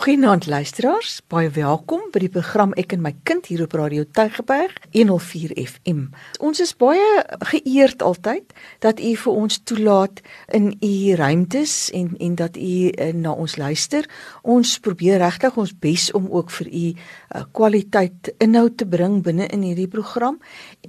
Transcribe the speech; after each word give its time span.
Goeienaand 0.00 0.46
luisteraars, 0.46 1.18
baie 1.28 1.50
welkom 1.52 2.06
by 2.08 2.22
die 2.22 2.30
program 2.32 2.70
Ek 2.80 2.94
en 2.96 3.02
my 3.04 3.10
kind 3.28 3.50
hier 3.50 3.66
op 3.66 3.74
Radio 3.76 4.06
Tygerberg 4.08 4.78
104 4.94 5.52
FM. 5.60 6.06
Ons 6.40 6.62
is 6.64 6.70
baie 6.72 7.04
geëerd 7.50 8.00
altyd 8.00 8.54
dat 8.80 8.96
u 8.96 9.10
vir 9.20 9.40
ons 9.42 9.58
toelaat 9.68 10.22
in 10.56 10.70
u 10.80 10.92
ruimtes 11.20 11.74
en 11.92 12.14
en 12.16 12.38
dat 12.40 12.56
u 12.56 12.88
uh, 12.88 13.10
na 13.12 13.34
ons 13.36 13.58
luister. 13.60 14.08
Ons 14.40 14.78
probeer 14.80 15.20
regtig 15.20 15.60
ons 15.60 15.76
bes 15.84 16.08
om 16.16 16.32
ook 16.32 16.48
vir 16.62 16.72
u 16.72 16.86
uh, 17.34 17.44
kwaliteit 17.52 18.30
inhoud 18.42 18.76
te 18.80 18.86
bring 18.86 19.20
binne 19.24 19.46
in 19.54 19.62
hierdie 19.66 19.88
program 19.90 20.38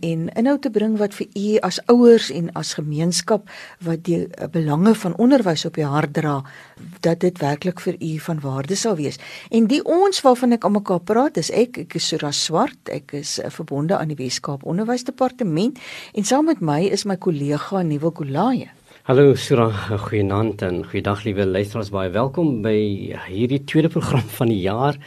en 0.02 0.28
inhoud 0.40 0.62
te 0.66 0.72
bring 0.74 0.98
wat 1.02 1.16
vir 1.18 1.28
u 1.38 1.58
as 1.68 1.80
ouers 1.92 2.30
en 2.34 2.50
as 2.58 2.74
gemeenskap 2.80 3.50
wat 3.86 4.04
die 4.08 4.24
uh, 4.26 4.50
belange 4.52 4.96
van 5.04 5.16
onderwys 5.22 5.66
op 5.70 5.78
die 5.80 5.88
hart 5.88 6.14
dra, 6.18 6.40
dat 7.06 7.22
dit 7.24 7.38
werklik 7.42 7.82
vir 7.84 7.98
u 8.00 8.12
van 8.28 8.42
waarde 8.44 8.76
sal 8.76 8.98
wees. 9.00 9.20
En 9.52 9.70
die 9.72 9.82
ons 9.86 10.22
waarvan 10.26 10.58
ek 10.58 10.68
almekaar 10.68 11.02
praat 11.06 11.38
is 11.42 11.52
ek 11.54 11.84
ek 11.86 11.98
is 12.00 12.10
Sura 12.12 12.34
Swart, 12.36 12.82
ek 12.90 13.16
is 13.22 13.38
uh, 13.40 13.50
verbonde 13.54 13.98
aan 13.98 14.12
die 14.12 14.20
Weskaap 14.20 14.66
Onderwysdepartement 14.68 15.80
en 16.14 16.28
saam 16.28 16.50
met 16.50 16.62
my 16.62 16.84
is 16.90 17.06
my 17.06 17.18
kollega 17.22 17.84
Nuwe 17.86 18.12
Kolaye. 18.12 18.72
Hallo 19.10 19.34
Sura, 19.34 19.66
goeienaand 19.98 20.62
en 20.62 20.84
goeiedag 20.86 21.24
liewe 21.26 21.48
luisteraars, 21.50 21.90
baie 21.90 22.12
welkom 22.14 22.60
by 22.62 22.76
hierdie 23.32 23.64
tweede 23.66 23.90
program 23.90 24.22
van 24.38 24.52
die 24.54 24.62
jaar. 24.62 25.00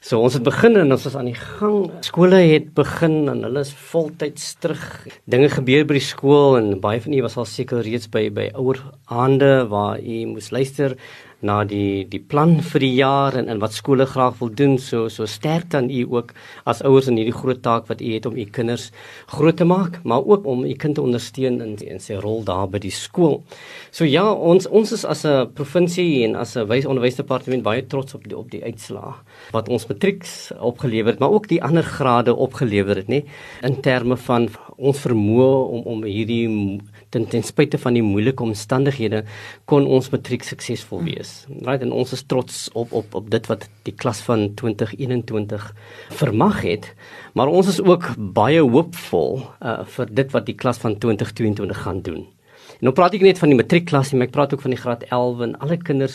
So 0.00 0.16
ons 0.24 0.32
het 0.32 0.44
begin 0.46 0.78
en 0.80 0.94
ons 0.94 1.02
is 1.04 1.14
aan 1.18 1.26
die 1.28 1.36
gang. 1.36 1.90
Skole 2.06 2.38
het 2.48 2.70
begin 2.72 3.28
en 3.28 3.42
hulle 3.44 3.60
is 3.66 3.72
voltyds 3.90 4.46
terug. 4.56 4.84
Dinge 5.28 5.50
gebeur 5.52 5.84
by 5.90 5.98
die 5.98 6.06
skool 6.06 6.56
en 6.56 6.70
baie 6.80 7.02
van 7.04 7.12
u 7.12 7.20
was 7.26 7.36
al 7.36 7.44
seker 7.44 7.84
reeds 7.84 8.08
by 8.08 8.22
by 8.32 8.46
ouer 8.56 8.80
aande 9.12 9.50
waar 9.68 10.00
u 10.00 10.22
moes 10.30 10.48
luister 10.56 10.96
na 11.40 11.64
die 11.64 12.04
die 12.04 12.20
plan 12.20 12.60
vir 12.60 12.80
die 12.80 12.94
jaar 12.94 13.36
en 13.36 13.48
en 13.48 13.60
wat 13.60 13.72
skole 13.72 14.06
graag 14.06 14.38
wil 14.40 14.50
doen 14.54 14.78
so 14.78 15.08
so 15.08 15.26
sterk 15.26 15.70
dan 15.70 15.90
u 15.90 16.06
ook 16.10 16.34
as 16.64 16.82
ouers 16.82 17.08
in 17.08 17.16
hierdie 17.16 17.36
groot 17.36 17.62
taak 17.62 17.88
wat 17.88 18.00
u 18.00 18.12
het 18.12 18.26
om 18.26 18.36
u 18.36 18.44
kinders 18.44 18.90
groot 19.26 19.56
te 19.56 19.64
maak 19.64 20.00
maar 20.04 20.24
ook 20.24 20.46
om 20.46 20.64
u 20.64 20.74
kind 20.74 20.94
te 20.94 21.02
ondersteun 21.02 21.60
in 21.60 21.76
in 21.80 22.00
sy 22.00 22.14
rol 22.14 22.44
daar 22.44 22.68
by 22.70 22.78
die 22.82 22.92
skool. 22.94 23.40
So 23.90 24.04
ja, 24.04 24.24
ons 24.32 24.68
ons 24.68 24.92
is 24.92 25.04
as 25.04 25.24
'n 25.24 25.50
provinsie 25.54 26.24
en 26.24 26.36
as 26.36 26.56
'n 26.56 26.66
wys 26.68 26.86
onderwysdepartement 26.86 27.62
baie 27.62 27.86
trots 27.86 28.14
op 28.14 28.24
die 28.24 28.36
op 28.36 28.50
die 28.50 28.62
uitslae 28.62 29.14
wat 29.52 29.68
ons 29.68 29.86
matrieks 29.86 30.52
opgelewer 30.60 31.12
het, 31.12 31.20
maar 31.20 31.30
ook 31.30 31.48
die 31.48 31.62
ander 31.62 31.82
grade 31.82 32.34
opgelewer 32.34 32.96
het, 32.96 33.08
nê, 33.08 33.24
in 33.62 33.80
terme 33.80 34.16
van 34.16 34.48
ons 34.76 34.98
vermoë 34.98 35.68
om 35.70 35.80
om 35.86 36.04
hierdie 36.04 36.80
ten 37.10 37.26
ten 37.30 37.42
spyte 37.46 37.78
van 37.78 37.96
die 37.98 38.04
moeilike 38.06 38.42
omstandighede 38.42 39.24
kon 39.70 39.86
ons 39.86 40.10
matriek 40.14 40.46
suksesvol 40.46 41.04
wees. 41.06 41.44
Right 41.66 41.82
en 41.86 41.92
ons 41.92 42.14
is 42.16 42.24
trots 42.30 42.68
op 42.72 42.92
op 42.92 43.14
op 43.18 43.30
dit 43.30 43.46
wat 43.50 43.68
die 43.88 43.94
klas 43.94 44.22
van 44.26 44.48
2021 44.54 45.70
vermag 46.22 46.62
het, 46.62 46.92
maar 47.34 47.50
ons 47.50 47.68
is 47.68 47.80
ook 47.82 48.12
baie 48.18 48.62
hoopvol 48.62 49.40
uh, 49.42 49.80
vir 49.96 50.14
dit 50.22 50.36
wat 50.36 50.46
die 50.46 50.56
klas 50.58 50.78
van 50.82 50.98
2022 50.98 51.82
gaan 51.86 52.02
doen. 52.06 52.28
En 52.80 52.88
nou 52.88 52.94
praat 52.96 53.12
ek 53.12 53.20
net 53.20 53.36
van 53.36 53.50
die 53.52 53.58
matriekklasie, 53.58 54.16
maar 54.16 54.30
ek 54.30 54.32
praat 54.32 54.54
ook 54.54 54.62
van 54.64 54.72
die 54.72 54.78
graad 54.80 55.02
11 55.12 55.42
en 55.44 55.50
alle 55.60 55.76
kinders 55.84 56.14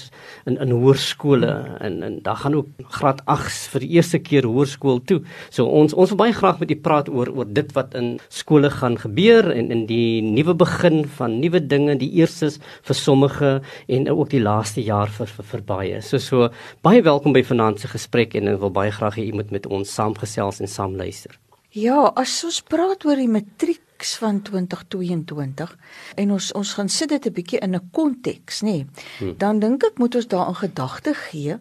in 0.49 0.55
in 0.63 0.71
hoërskole 0.73 1.51
en 1.85 1.99
en 2.07 2.15
daar 2.25 2.39
gaan 2.41 2.57
ook 2.57 2.89
graad 2.95 3.21
8s 3.29 3.59
vir 3.73 3.85
die 3.85 3.89
eerste 3.99 4.19
keer 4.19 4.47
hoërskool 4.49 5.03
toe. 5.05 5.19
So 5.53 5.69
ons 5.69 5.93
ons 5.93 6.15
wil 6.15 6.19
baie 6.23 6.33
graag 6.33 6.63
met 6.63 6.73
u 6.73 6.79
praat 6.87 7.13
oor 7.13 7.29
oor 7.37 7.45
dit 7.45 7.69
wat 7.77 7.93
in 8.01 8.15
skole 8.33 8.73
gaan 8.73 8.97
gebeur 8.97 9.51
en 9.53 9.69
in 9.77 9.85
die 9.85 10.25
nuwe 10.25 10.57
begin 10.65 11.03
van 11.19 11.37
nuwe 11.37 11.61
dinge, 11.61 11.99
die 12.01 12.09
eerstes 12.17 12.57
vir 12.89 12.97
sommige 12.97 13.53
en 13.85 14.09
ook 14.09 14.33
die 14.33 14.41
laaste 14.41 14.81
jaar 14.81 15.13
vir 15.21 15.29
vir, 15.37 15.49
vir 15.53 15.65
baie. 15.69 16.01
So 16.01 16.17
so 16.17 16.49
baie 16.81 17.05
welkom 17.05 17.37
by 17.37 17.45
vanaand 17.45 17.85
se 17.85 17.93
gesprek 17.93 18.33
en 18.41 18.55
ek 18.55 18.61
wil 18.65 18.73
baie 18.73 18.89
graag 18.89 19.21
hê 19.21 19.29
u 19.29 19.37
moet 19.37 19.53
met 19.53 19.69
ons 19.69 19.85
saamgesels 20.01 20.65
en 20.65 20.77
saam 20.79 20.97
luister. 20.97 21.37
Ja, 21.75 22.07
as 22.15 22.39
ons 22.47 22.61
praat 22.63 23.03
oor 23.05 23.19
die 23.19 23.29
matriek 23.29 23.84
konteks 23.95 24.15
van 24.15 24.41
2022 24.41 25.77
en 26.15 26.31
ons 26.31 26.51
ons 26.51 26.73
gaan 26.73 26.89
sit 26.89 27.09
dit 27.09 27.25
'n 27.25 27.33
bietjie 27.33 27.59
in 27.59 27.75
'n 27.75 27.89
konteks, 27.91 28.61
nê. 28.61 28.65
Nee, 28.65 28.85
hmm. 29.19 29.37
Dan 29.37 29.59
dink 29.59 29.83
ek 29.83 29.97
moet 29.97 30.15
ons 30.15 30.27
daarin 30.27 30.55
gedagte 30.55 31.13
gee 31.13 31.57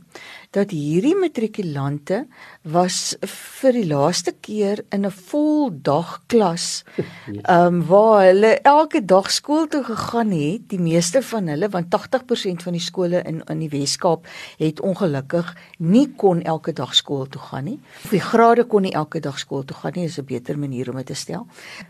dat 0.54 0.70
hierdie 0.70 1.16
matrikulante 1.18 2.24
was 2.70 3.16
vir 3.60 3.74
die 3.74 3.86
laaste 3.90 4.32
keer 4.40 4.84
in 4.94 5.04
'n 5.06 5.10
vol 5.10 5.70
dag 5.70 6.20
klas. 6.26 6.84
Ehm 7.26 7.66
um, 7.74 7.82
waar 7.86 8.24
hulle 8.26 8.52
elke 8.62 9.04
dag 9.04 9.30
skool 9.30 9.66
toe 9.66 9.82
gegaan 9.84 10.30
het, 10.30 10.68
die 10.68 10.78
meeste 10.78 11.22
van 11.22 11.48
hulle 11.48 11.68
want 11.68 11.90
80% 11.90 12.62
van 12.62 12.72
die 12.72 12.80
skole 12.80 13.22
in 13.22 13.42
in 13.50 13.58
die 13.58 13.68
Wes-Kaap 13.68 14.26
het 14.58 14.80
ongelukkig 14.80 15.56
nie 15.78 16.08
kon 16.16 16.42
elke 16.42 16.72
dag 16.72 16.94
skool 16.94 17.26
toe 17.26 17.40
gaan 17.40 17.64
nie. 17.64 17.80
Of 18.04 18.10
die 18.10 18.20
grade 18.20 18.64
kon 18.64 18.82
nie 18.82 18.94
elke 18.94 19.20
dag 19.20 19.38
skool 19.38 19.64
toe 19.64 19.76
gaan 19.76 19.92
nie, 19.94 20.04
is 20.04 20.18
'n 20.18 20.24
beter 20.24 20.58
manier 20.58 20.90
om 20.90 20.96
dit 20.96 21.06
te 21.06 21.14
stel. 21.14 21.46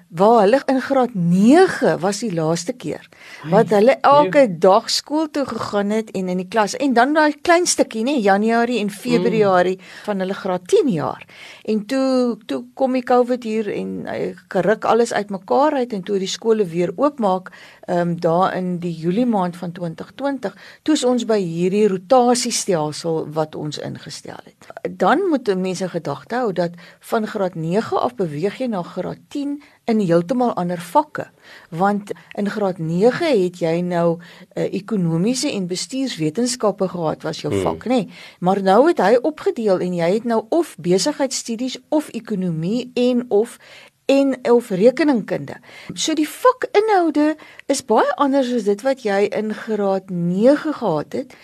Waar 0.08 0.40
hulle 0.40 0.62
in 0.66 0.80
graad 0.80 1.14
9 1.14 2.00
was 2.00 2.18
die 2.18 2.32
laaste 2.32 2.72
keer 2.72 3.08
wat 3.50 3.68
hulle 3.68 3.98
elke 4.00 4.58
dag 4.58 4.90
skool 4.90 5.30
toe 5.30 5.44
gegaan 5.44 5.90
het 5.90 6.10
en 6.10 6.28
in 6.28 6.36
die 6.36 6.48
klas 6.48 6.76
en 6.76 6.92
dan 6.92 7.12
daai 7.14 7.34
klein 7.42 7.66
stukkie, 7.66 8.04
nê, 8.04 8.20
Janie 8.22 8.53
Januarie 8.54 8.80
en 8.80 8.90
Februarie 8.90 9.76
mm. 9.76 9.82
van 10.04 10.18
hulle 10.18 10.34
graad 10.34 10.68
10 10.68 10.88
jaar. 10.88 11.26
En 11.64 11.86
toe 11.86 12.38
toe 12.46 12.64
kom 12.74 12.92
die 12.92 13.02
COVID 13.02 13.42
hier 13.42 13.68
en 13.72 14.06
hy 14.06 14.34
geruk 14.52 14.84
alles 14.84 15.12
uitmekaar 15.12 15.74
uit 15.82 15.92
en 15.92 16.02
toe 16.06 16.18
die 16.22 16.30
skole 16.30 16.64
weer 16.64 16.92
oopmaak, 16.96 17.50
ehm 17.86 18.08
um, 18.08 18.20
daar 18.20 18.56
in 18.56 18.78
die 18.78 18.94
Julie 18.94 19.26
maand 19.26 19.56
van 19.56 19.72
2020, 19.72 20.56
toe 20.82 20.94
is 20.94 21.04
ons 21.04 21.24
by 21.24 21.38
hierdie 21.38 21.88
rotasiestelsel 21.88 23.28
wat 23.32 23.54
ons 23.54 23.78
ingestel 23.78 24.40
het. 24.44 24.68
Dan 24.98 25.28
moet 25.28 25.54
mense 25.56 25.88
gedagte 25.88 26.34
hou 26.34 26.52
dat 26.52 26.70
van 27.00 27.26
graad 27.26 27.54
9 27.54 28.00
af 28.00 28.14
beweeg 28.14 28.58
jy 28.58 28.66
na 28.66 28.82
graad 28.82 29.18
10 29.28 29.62
in 29.84 30.00
heeltemal 30.00 30.54
ander 30.56 30.80
vakke 30.80 31.26
want 31.68 32.12
in 32.38 32.50
graad 32.50 32.78
9 32.78 33.28
het 33.44 33.60
jy 33.60 33.74
nou 33.84 34.16
uh, 34.16 34.64
ekonomiese 34.64 35.50
en 35.52 35.66
bestuurswetenskappe 35.68 36.88
gehad 36.88 37.22
was 37.22 37.42
jou 37.44 37.52
hmm. 37.52 37.64
vak 37.66 37.84
nê 37.84 38.00
nee. 38.04 38.08
maar 38.40 38.62
nou 38.62 38.86
het 38.88 39.02
hy 39.04 39.18
opgedeel 39.20 39.84
en 39.84 39.96
jy 40.00 40.10
het 40.16 40.28
nou 40.28 40.44
of 40.48 40.74
besigheidstudies 40.80 41.78
of 41.88 42.08
ekonomie 42.16 42.90
en 42.94 43.24
of 43.28 43.58
en 44.06 44.38
of 44.50 44.70
rekeningkunde. 44.70 45.56
So 45.94 46.14
die 46.14 46.28
vakinhoude 46.28 47.34
is 47.66 47.84
baie 47.84 48.16
anders 48.16 48.52
as 48.52 48.66
dit 48.68 48.82
wat 48.82 49.04
jy 49.06 49.24
in 49.30 49.54
graad 49.54 50.10
9 50.10 50.74
gehad 50.80 51.12
het. 51.12 51.36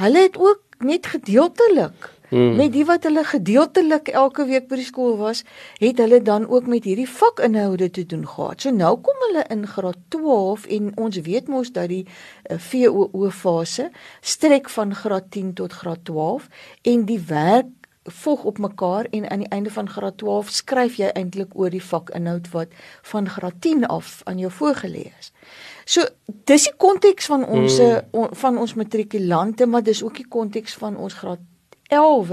Hulle 0.00 0.26
het 0.28 0.38
ook 0.38 0.62
net 0.78 1.06
gedeeltelik 1.06 2.10
Hmm. 2.30 2.54
Met 2.56 2.70
die 2.72 2.84
wat 2.86 3.02
hulle 3.02 3.24
gedeeltelik 3.26 4.08
elke 4.14 4.44
week 4.46 4.68
by 4.70 4.76
die 4.78 4.86
skool 4.86 5.16
was, 5.18 5.40
het 5.82 5.98
hulle 5.98 6.20
dan 6.22 6.44
ook 6.46 6.68
met 6.70 6.84
hierdie 6.86 7.08
vakinhoude 7.10 7.88
te 7.90 8.04
doen 8.06 8.22
gehad. 8.22 8.62
So 8.62 8.70
nou 8.70 8.92
kom 9.02 9.24
hulle 9.26 9.42
in 9.50 9.66
graad 9.66 9.98
12 10.14 10.68
en 10.76 10.92
ons 10.94 11.18
weet 11.26 11.50
mos 11.50 11.72
dat 11.74 11.90
die 11.90 12.04
uh, 12.06 12.12
eh, 12.54 12.60
VOO 12.62 13.32
fase 13.34 13.88
strek 14.22 14.70
van 14.70 14.94
graad 14.94 15.26
10 15.34 15.56
tot 15.58 15.74
graad 15.82 16.04
12 16.06 16.46
en 16.92 17.04
die 17.10 17.18
werk 17.32 17.79
volg 18.04 18.44
op 18.44 18.58
mekaar 18.58 19.06
en 19.10 19.30
aan 19.30 19.38
die 19.38 19.48
einde 19.48 19.70
van 19.70 19.88
graad 19.88 20.16
12 20.18 20.48
skryf 20.48 20.96
jy 20.96 21.10
eintlik 21.12 21.52
oor 21.54 21.70
die 21.70 21.84
vakinhoud 21.84 22.48
wat 22.50 22.72
van 23.02 23.28
graad 23.28 23.60
10 23.60 23.86
af 23.86 24.20
aan 24.24 24.38
jou 24.38 24.52
voorgelê 24.52 25.12
is. 25.18 25.32
So 25.84 26.06
dis 26.44 26.64
die 26.64 26.76
konteks 26.76 27.26
van 27.26 27.44
ons 27.44 27.78
hmm. 27.78 28.00
on, 28.10 28.28
van 28.32 28.58
ons 28.58 28.74
matrikulante, 28.74 29.66
maar 29.66 29.82
dis 29.82 30.02
ook 30.02 30.16
die 30.16 30.28
konteks 30.28 30.74
van 30.74 30.96
ons 30.96 31.14
graad 31.14 31.44
11 31.90 32.30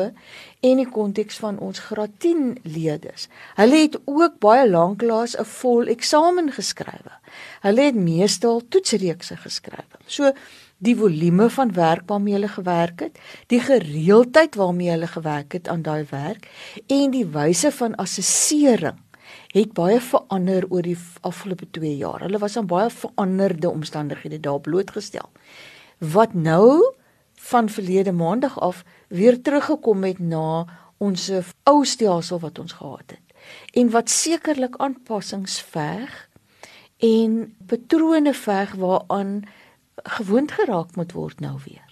en 0.59 0.77
die 0.77 0.89
konteks 0.89 1.39
van 1.41 1.57
ons 1.59 1.79
graad 1.79 2.13
10 2.21 2.59
leerders. 2.63 3.27
Hulle 3.57 3.81
het 3.81 3.97
ook 4.05 4.37
baie 4.39 4.69
lanklaas 4.69 5.35
'n 5.37 5.45
vol 5.45 5.87
eksamen 5.87 6.51
geskrywe. 6.51 7.13
Hulle 7.61 7.81
het 7.81 7.95
meestal 7.95 8.61
toetsreekse 8.69 9.37
geskrywe. 9.37 9.97
So 10.05 10.31
die 10.77 10.95
volume 10.97 11.49
van 11.49 11.73
werk 11.73 12.05
waarmee 12.05 12.33
hulle 12.33 12.47
gewerk 12.47 12.99
het, 12.99 13.19
die 13.47 13.59
gereeldheid 13.59 14.55
waarmee 14.55 14.89
hulle 14.89 15.07
gewerk 15.07 15.51
het 15.57 15.67
aan 15.67 15.81
daai 15.81 16.05
werk 16.09 16.49
en 16.87 17.11
die 17.11 17.25
wyse 17.25 17.71
van 17.71 17.95
assessering 17.95 18.99
het 19.51 19.73
baie 19.73 19.99
verander 20.01 20.65
oor 20.69 20.85
die 20.85 20.97
afgelope 21.21 21.67
2 21.71 21.97
jaar. 21.97 22.21
Hulle 22.23 22.39
was 22.39 22.57
aan 22.57 22.67
baie 22.67 22.89
veranderde 22.89 23.69
omstandighede 23.69 24.39
daar 24.39 24.59
blootgestel. 24.59 25.29
Wat 25.97 26.33
nou 26.33 26.93
van 27.33 27.69
verlede 27.69 28.11
maandag 28.11 28.59
af 28.59 28.83
weer 29.07 29.41
teruggekom 29.41 30.03
het 30.03 30.19
na 30.19 30.65
ons 30.97 31.31
ou 31.63 31.85
stelsel 31.85 32.39
wat 32.39 32.59
ons 32.59 32.73
gehad 32.73 33.13
het 33.15 33.27
en 33.79 33.89
wat 33.93 34.09
sekerlik 34.09 34.75
aanpassings 34.81 35.61
verg 35.61 36.29
en 36.97 37.55
patrone 37.69 38.33
verg 38.33 38.73
waaraan 38.81 39.43
gewoond 40.03 40.51
geraak 40.51 40.95
moet 40.95 41.11
word 41.11 41.39
nou 41.39 41.57
weer. 41.65 41.87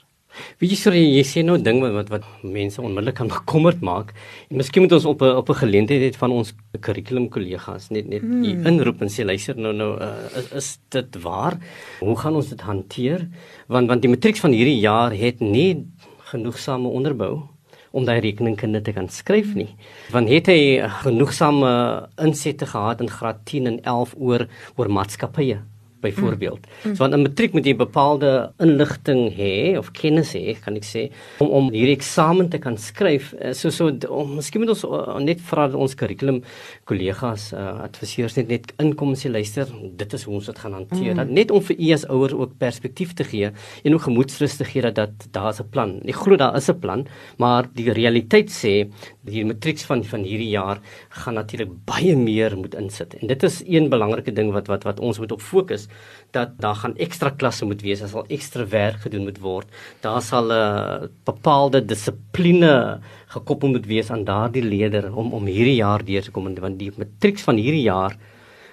Wie 0.59 0.67
jy 0.67 0.77
sorry 0.79 1.01
jy 1.15 1.23
sê 1.27 1.43
nou 1.45 1.55
ding 1.61 1.79
wat 1.81 2.09
wat 2.11 2.25
mense 2.43 2.81
onmiddellik 2.81 3.17
kan 3.19 3.31
bekommerd 3.37 3.81
maak 3.85 4.13
en 4.49 4.59
miskien 4.59 4.83
moet 4.85 4.95
ons 4.97 5.07
op 5.07 5.21
'n 5.23 5.37
op 5.41 5.49
'n 5.49 5.61
geleentheid 5.63 6.01
het 6.01 6.17
van 6.19 6.31
ons 6.31 6.53
kurrikulum 6.79 7.29
kollegas 7.29 7.89
net 7.89 8.07
net 8.07 8.21
hmm. 8.21 8.65
inroep 8.67 9.01
en 9.01 9.09
sê 9.09 9.23
luister 9.23 9.55
nou 9.55 9.73
nou 9.73 9.91
uh, 9.99 10.27
is, 10.35 10.51
is 10.51 10.79
dit 10.89 11.21
waar? 11.23 11.57
Hoe 11.99 12.17
gaan 12.17 12.35
ons 12.35 12.49
dit 12.49 12.61
hanteer? 12.61 13.27
Want 13.67 13.87
want 13.87 14.01
die 14.01 14.11
matriek 14.11 14.37
van 14.37 14.51
hierdie 14.51 14.79
jaar 14.79 15.11
het 15.11 15.39
nie 15.39 15.87
genoegsame 16.31 16.87
onderbou 16.87 17.43
om 17.91 18.03
daai 18.03 18.19
rekeningkunde 18.19 18.81
te 18.81 18.91
kan 18.91 19.07
skryf 19.07 19.55
nie. 19.55 19.71
Want 20.11 20.27
het 20.27 20.47
hy 20.47 20.83
genoegsame 21.03 22.09
insette 22.19 22.65
gehad 22.65 22.99
in 22.99 23.09
graad 23.09 23.45
10 23.45 23.67
en 23.67 23.79
11 23.83 24.15
oor 24.17 24.47
oor 24.75 24.89
maatskappye 24.91 25.61
byvoorbeeld. 26.03 26.67
Mm. 26.83 26.95
So 26.95 27.03
want 27.03 27.13
in 27.13 27.23
matriek 27.25 27.53
moet 27.55 27.65
jy 27.65 27.75
bepaalde 27.77 28.31
inligting 28.63 29.29
hê 29.35 29.77
of 29.79 29.91
kennis 29.95 30.33
hê, 30.37 30.55
kan 30.61 30.77
ek 30.79 30.87
sê, 30.87 31.05
om 31.43 31.51
om 31.55 31.69
hierdie 31.73 31.95
eksamen 31.95 32.49
te 32.53 32.59
kan 32.61 32.77
skryf. 32.81 33.33
Eh, 33.39 33.53
so 33.57 33.71
so 33.73 33.91
om 34.09 34.35
miskien 34.39 34.63
moet 34.63 34.73
ons 34.75 34.83
uh, 34.85 35.17
net 35.23 35.41
vra 35.49 35.67
ons 35.73 35.95
kurrikulum 35.97 36.41
kollegas, 36.89 37.51
uh, 37.55 37.85
adviseurs 37.85 38.37
net 38.39 38.51
net 38.53 38.73
inkom 38.81 39.13
en 39.15 39.19
sê 39.19 39.31
luister, 39.31 39.69
dit 39.97 40.17
is 40.17 40.27
hoe 40.27 40.35
ons 40.39 40.51
dit 40.51 40.61
gaan 40.63 40.77
hanteer. 40.77 41.13
Mm. 41.13 41.21
Dat, 41.21 41.33
net 41.39 41.53
om 41.55 41.63
vir 41.69 41.79
u 41.79 41.91
as 41.95 42.07
ouer 42.13 42.35
ook 42.37 42.57
perspektief 42.61 43.15
te 43.17 43.27
gee 43.27 43.51
en 43.83 43.97
ook 43.97 44.05
gemoedsrus 44.07 44.59
te 44.59 44.67
gee 44.67 44.83
dat, 44.85 44.95
dat 44.99 45.27
daar's 45.33 45.61
'n 45.61 45.69
plan. 45.69 45.99
Ek 46.05 46.15
glo 46.15 46.35
daar 46.35 46.55
is 46.55 46.69
'n 46.69 46.79
plan, 46.79 47.07
maar 47.37 47.69
die 47.73 47.91
realiteit 47.91 48.49
sê 48.49 48.89
die 49.23 49.45
matriek 49.45 49.79
van 49.79 50.03
van 50.03 50.23
hierdie 50.23 50.49
jaar 50.49 50.79
gaan 51.09 51.33
natuurlik 51.33 51.71
baie 51.85 52.15
meer 52.15 52.57
moet 52.57 52.75
insit. 52.75 53.13
En 53.21 53.27
dit 53.27 53.43
is 53.43 53.63
een 53.65 53.89
belangrike 53.89 54.33
ding 54.33 54.51
wat 54.51 54.67
wat 54.67 54.83
wat 54.83 54.99
ons 54.99 55.19
moet 55.19 55.31
op 55.31 55.41
fokus 55.41 55.87
dat 56.35 56.57
daar 56.59 56.75
gaan 56.75 56.95
ekstra 56.97 57.29
klasse 57.29 57.65
moet 57.65 57.81
wees, 57.81 58.01
daar 58.03 58.11
sal 58.11 58.27
ekstra 58.27 58.67
werk 58.67 59.05
gedoen 59.05 59.23
moet 59.23 59.39
word. 59.39 59.67
Daar 60.03 60.21
sal 60.21 60.51
'n 60.51 60.51
uh, 60.51 61.07
bepaalde 61.23 61.85
dissipline 61.85 62.99
gekoppel 63.27 63.69
moet 63.69 63.85
wees 63.85 64.11
aan 64.11 64.23
daardie 64.23 64.63
leerder 64.63 65.15
om 65.15 65.33
om 65.33 65.45
hierdie 65.45 65.79
jaar 65.79 66.03
deur 66.03 66.23
te 66.23 66.31
kom 66.31 66.55
want 66.55 66.79
die 66.79 66.91
matriek 66.97 67.39
van 67.39 67.57
hierdie 67.57 67.87
jaar 67.87 68.17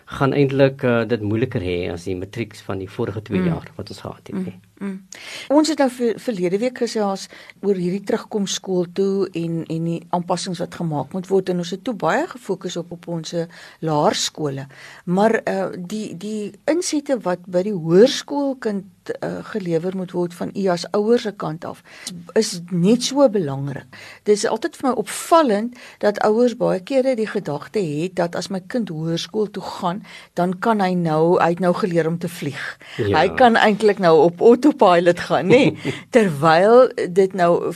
gaan 0.04 0.32
eintlik 0.32 0.82
uh, 0.82 1.04
dit 1.08 1.22
moeiliker 1.22 1.62
hê 1.62 1.92
as 1.92 2.04
die 2.04 2.16
matriek 2.16 2.56
van 2.66 2.78
die 2.78 2.88
vorige 2.88 3.22
2 3.22 3.38
mm. 3.38 3.46
jaar 3.46 3.70
wat 3.76 3.88
ons 3.88 4.00
gehad 4.00 4.26
het. 4.26 4.36
Mm. 4.36 4.60
Mm. 4.82 4.96
Ons 5.55 5.70
het 5.70 5.79
nou 5.79 5.87
vir, 5.94 6.17
verlede 6.19 6.58
week 6.58 6.81
gesels 6.82 7.29
oor 7.62 7.79
hierdie 7.79 8.02
terugkom 8.02 8.49
skool 8.50 8.88
toe 8.96 9.29
en 9.38 9.61
en 9.70 9.84
die 9.87 10.00
aanpassings 10.11 10.58
wat 10.58 10.75
gemaak 10.81 11.14
moet 11.14 11.29
word 11.31 11.52
en 11.52 11.62
ons 11.62 11.70
het 11.70 11.84
toe 11.87 11.94
baie 11.94 12.25
gefokus 12.32 12.81
op 12.81 12.90
op 12.96 13.06
ons 13.14 13.34
laerskole. 13.87 14.67
Maar 15.06 15.38
uh 15.46 15.69
die 15.79 16.17
die 16.19 16.50
insette 16.67 17.20
wat 17.23 17.46
by 17.46 17.62
die 17.69 17.76
hoërskoolkind 17.76 18.90
uh, 19.10 19.44
gelewer 19.52 19.96
moet 19.96 20.12
word 20.12 20.34
van 20.34 20.50
u 20.54 20.66
as 20.72 20.87
ouers 20.90 21.22
se 21.22 21.32
kant 21.32 21.64
af 21.64 21.82
is 22.38 22.60
net 22.70 23.02
so 23.02 23.28
belangrik. 23.28 23.87
Dit 24.22 24.37
is 24.37 24.46
altyd 24.46 24.76
vir 24.76 24.88
my 24.88 24.94
opvallend 25.02 25.78
dat 25.99 26.20
ouers 26.26 26.56
baie 26.56 26.81
kere 26.81 27.14
die 27.19 27.26
gedagte 27.26 27.82
het 27.82 28.16
dat 28.19 28.37
as 28.37 28.49
my 28.49 28.60
kind 28.66 28.88
hoërskool 28.88 29.50
toe 29.50 29.62
gaan, 29.62 30.02
dan 30.34 30.58
kan 30.58 30.81
hy 30.81 30.93
nou 30.99 31.38
hy 31.40 31.52
het 31.54 31.62
nou 31.62 31.72
geleer 31.76 32.08
om 32.08 32.19
te 32.19 32.28
vlieg. 32.28 32.62
Ja. 32.96 33.22
Hy 33.22 33.28
kan 33.38 33.56
eintlik 33.56 34.02
nou 34.02 34.16
op 34.26 34.40
auto 34.40 34.72
autopilot 34.72 35.20
gaan, 35.20 35.46
nê? 35.46 35.62
Nee, 35.72 35.94
terwyl 36.14 36.88
dit 37.08 37.34
nou 37.34 37.72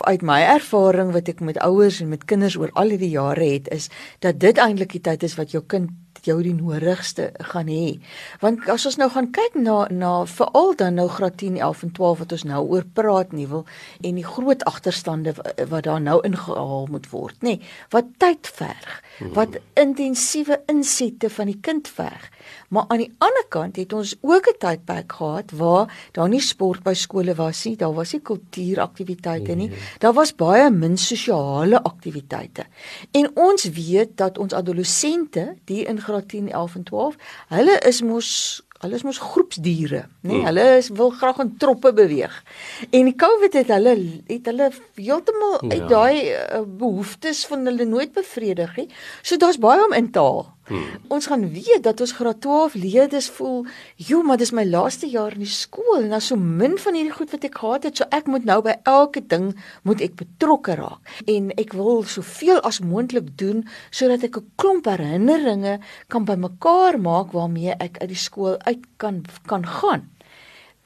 uit 0.00 0.22
my 0.22 0.40
ervaring 0.56 1.12
wat 1.14 1.28
ek 1.28 1.40
met 1.40 1.58
ouers 1.64 2.00
en 2.00 2.10
met 2.12 2.24
kinders 2.24 2.56
oor 2.56 2.72
al 2.74 2.96
die 2.96 3.12
jare 3.12 3.44
het, 3.44 3.70
is 3.74 3.88
dat 4.24 4.40
dit 4.40 4.58
eintlik 4.58 4.92
die 4.96 5.04
tyd 5.04 5.22
is 5.22 5.36
wat 5.38 5.54
jou 5.54 5.62
kind 5.66 5.90
jou 6.24 6.42
die 6.42 6.54
nodigste 6.54 7.30
gaan 7.52 7.68
hê. 7.68 7.98
Want 8.40 8.68
as 8.68 8.86
ons 8.86 8.96
nou 8.96 9.10
gaan 9.10 9.30
kyk 9.30 9.54
na 9.54 9.86
na 9.90 10.24
veral 10.26 10.74
dan 10.76 10.94
nou 10.94 11.08
graad 11.08 11.36
10, 11.36 11.58
11 11.58 11.82
en 11.82 11.92
12 11.92 12.18
wat 12.18 12.32
ons 12.32 12.44
nou 12.44 12.62
oor 12.68 12.84
praat 12.92 13.32
nie 13.32 13.46
wil 13.46 13.66
en 14.02 14.14
die 14.14 14.24
groot 14.24 14.64
agterstande 14.64 15.34
wat 15.68 15.84
daar 15.84 16.00
nou 16.00 16.20
ingehaal 16.24 16.86
moet 16.90 17.10
word, 17.10 17.36
nê? 17.42 17.56
Nee, 17.56 17.60
wat 17.90 18.04
tyd 18.18 18.46
verg, 18.46 19.02
wat 19.36 19.58
intensiewe 19.74 20.60
insette 20.66 21.30
van 21.30 21.46
die 21.46 21.60
kind 21.60 21.88
verg. 21.88 22.30
Maar 22.68 22.84
aan 22.88 23.02
die 23.02 23.12
ander 23.18 23.46
kant 23.48 23.76
het 23.76 23.92
ons 23.92 24.14
ook 24.20 24.46
'n 24.48 24.58
tydperk 24.58 25.12
gehad 25.12 25.50
waar 25.50 26.08
daar 26.12 26.28
nie 26.28 26.40
sport 26.40 26.82
by 26.82 26.94
skole 26.94 27.34
was 27.34 27.64
nie, 27.64 27.76
daar 27.76 27.94
was 27.94 28.12
nie 28.12 28.22
kultuuraktiwiteite 28.22 29.54
nie. 29.54 29.68
Nee. 29.68 29.78
Daar 29.98 30.12
was 30.12 30.34
baie 30.34 30.70
min 30.70 30.96
sosiale 30.96 31.82
aktiwiteite. 31.82 32.64
En 33.10 33.30
ons 33.34 33.64
weet 33.64 34.16
dat 34.16 34.38
ons 34.38 34.52
adolessente, 34.52 35.56
die 35.64 35.84
in 35.84 36.00
graad 36.06 36.30
10, 36.32 36.52
11 36.52 36.78
en 36.80 36.86
12, 36.92 37.20
hulle 37.56 37.76
is 37.90 38.00
mos 38.06 38.30
Hulle 38.82 38.98
is 38.98 39.04
mos 39.06 39.18
groepsdiere, 39.18 40.02
nê? 40.20 40.28
Nee? 40.28 40.36
Hmm. 40.36 40.46
Hulle 40.50 40.64
is 40.76 40.90
wil 40.92 41.12
graag 41.16 41.38
in 41.40 41.54
troppe 41.56 41.94
beweeg. 41.96 42.34
En 42.90 43.08
die 43.08 43.14
COVID 43.16 43.56
het 43.56 43.70
hulle 43.72 43.94
het 44.28 44.50
hulle 44.50 44.68
heeltemal 44.98 45.54
ja. 45.62 45.70
uit 45.70 45.86
daai 45.88 46.16
uh, 46.34 46.60
behoeftes 46.66 47.46
van 47.48 47.64
hulle 47.70 47.86
nooit 47.88 48.12
bevredig 48.12 48.76
nie. 48.76 48.88
So 49.22 49.40
daar's 49.40 49.60
baie 49.62 49.80
om 49.86 49.96
in 49.96 50.10
te 50.12 50.20
haal. 50.20 50.44
Hmm. 50.66 50.98
Ons 51.14 51.28
gaan 51.30 51.44
weet 51.52 51.82
dat 51.86 52.00
ons 52.02 52.12
graad 52.12 52.40
12 52.40 52.74
leerders 52.74 53.28
voel, 53.30 53.66
"Jo, 53.96 54.22
maar 54.22 54.36
dis 54.36 54.50
my 54.50 54.64
laaste 54.64 55.06
jaar 55.06 55.32
in 55.32 55.38
die 55.38 55.46
skool 55.46 56.00
en 56.02 56.08
daar's 56.08 56.26
so 56.26 56.36
min 56.36 56.78
van 56.78 56.94
hierdie 56.94 57.12
goed 57.12 57.30
wat 57.30 57.44
ek 57.44 57.58
gehad 57.58 57.82
het, 57.82 57.96
so 57.96 58.04
ek 58.10 58.26
moet 58.26 58.44
nou 58.44 58.62
by 58.62 58.74
elke 58.82 59.26
ding 59.26 59.56
moet 59.82 60.00
ek 60.00 60.14
betrokke 60.14 60.74
raak 60.74 60.98
en 61.26 61.50
ek 61.50 61.72
wil 61.72 62.02
soveel 62.02 62.60
as 62.60 62.80
moontlik 62.80 63.36
doen 63.36 63.68
sodat 63.90 64.22
ek 64.22 64.36
'n 64.36 64.50
klomp 64.56 64.84
herinneringe 64.84 65.78
kan 66.08 66.24
bymekaar 66.24 67.00
maak 67.00 67.32
waarmee 67.32 67.74
ek 67.78 67.98
uit 67.98 68.08
die 68.08 68.16
skool 68.16 68.58
uit 68.58 68.84
kan 68.96 69.24
kan 69.46 69.66
gaan." 69.66 70.10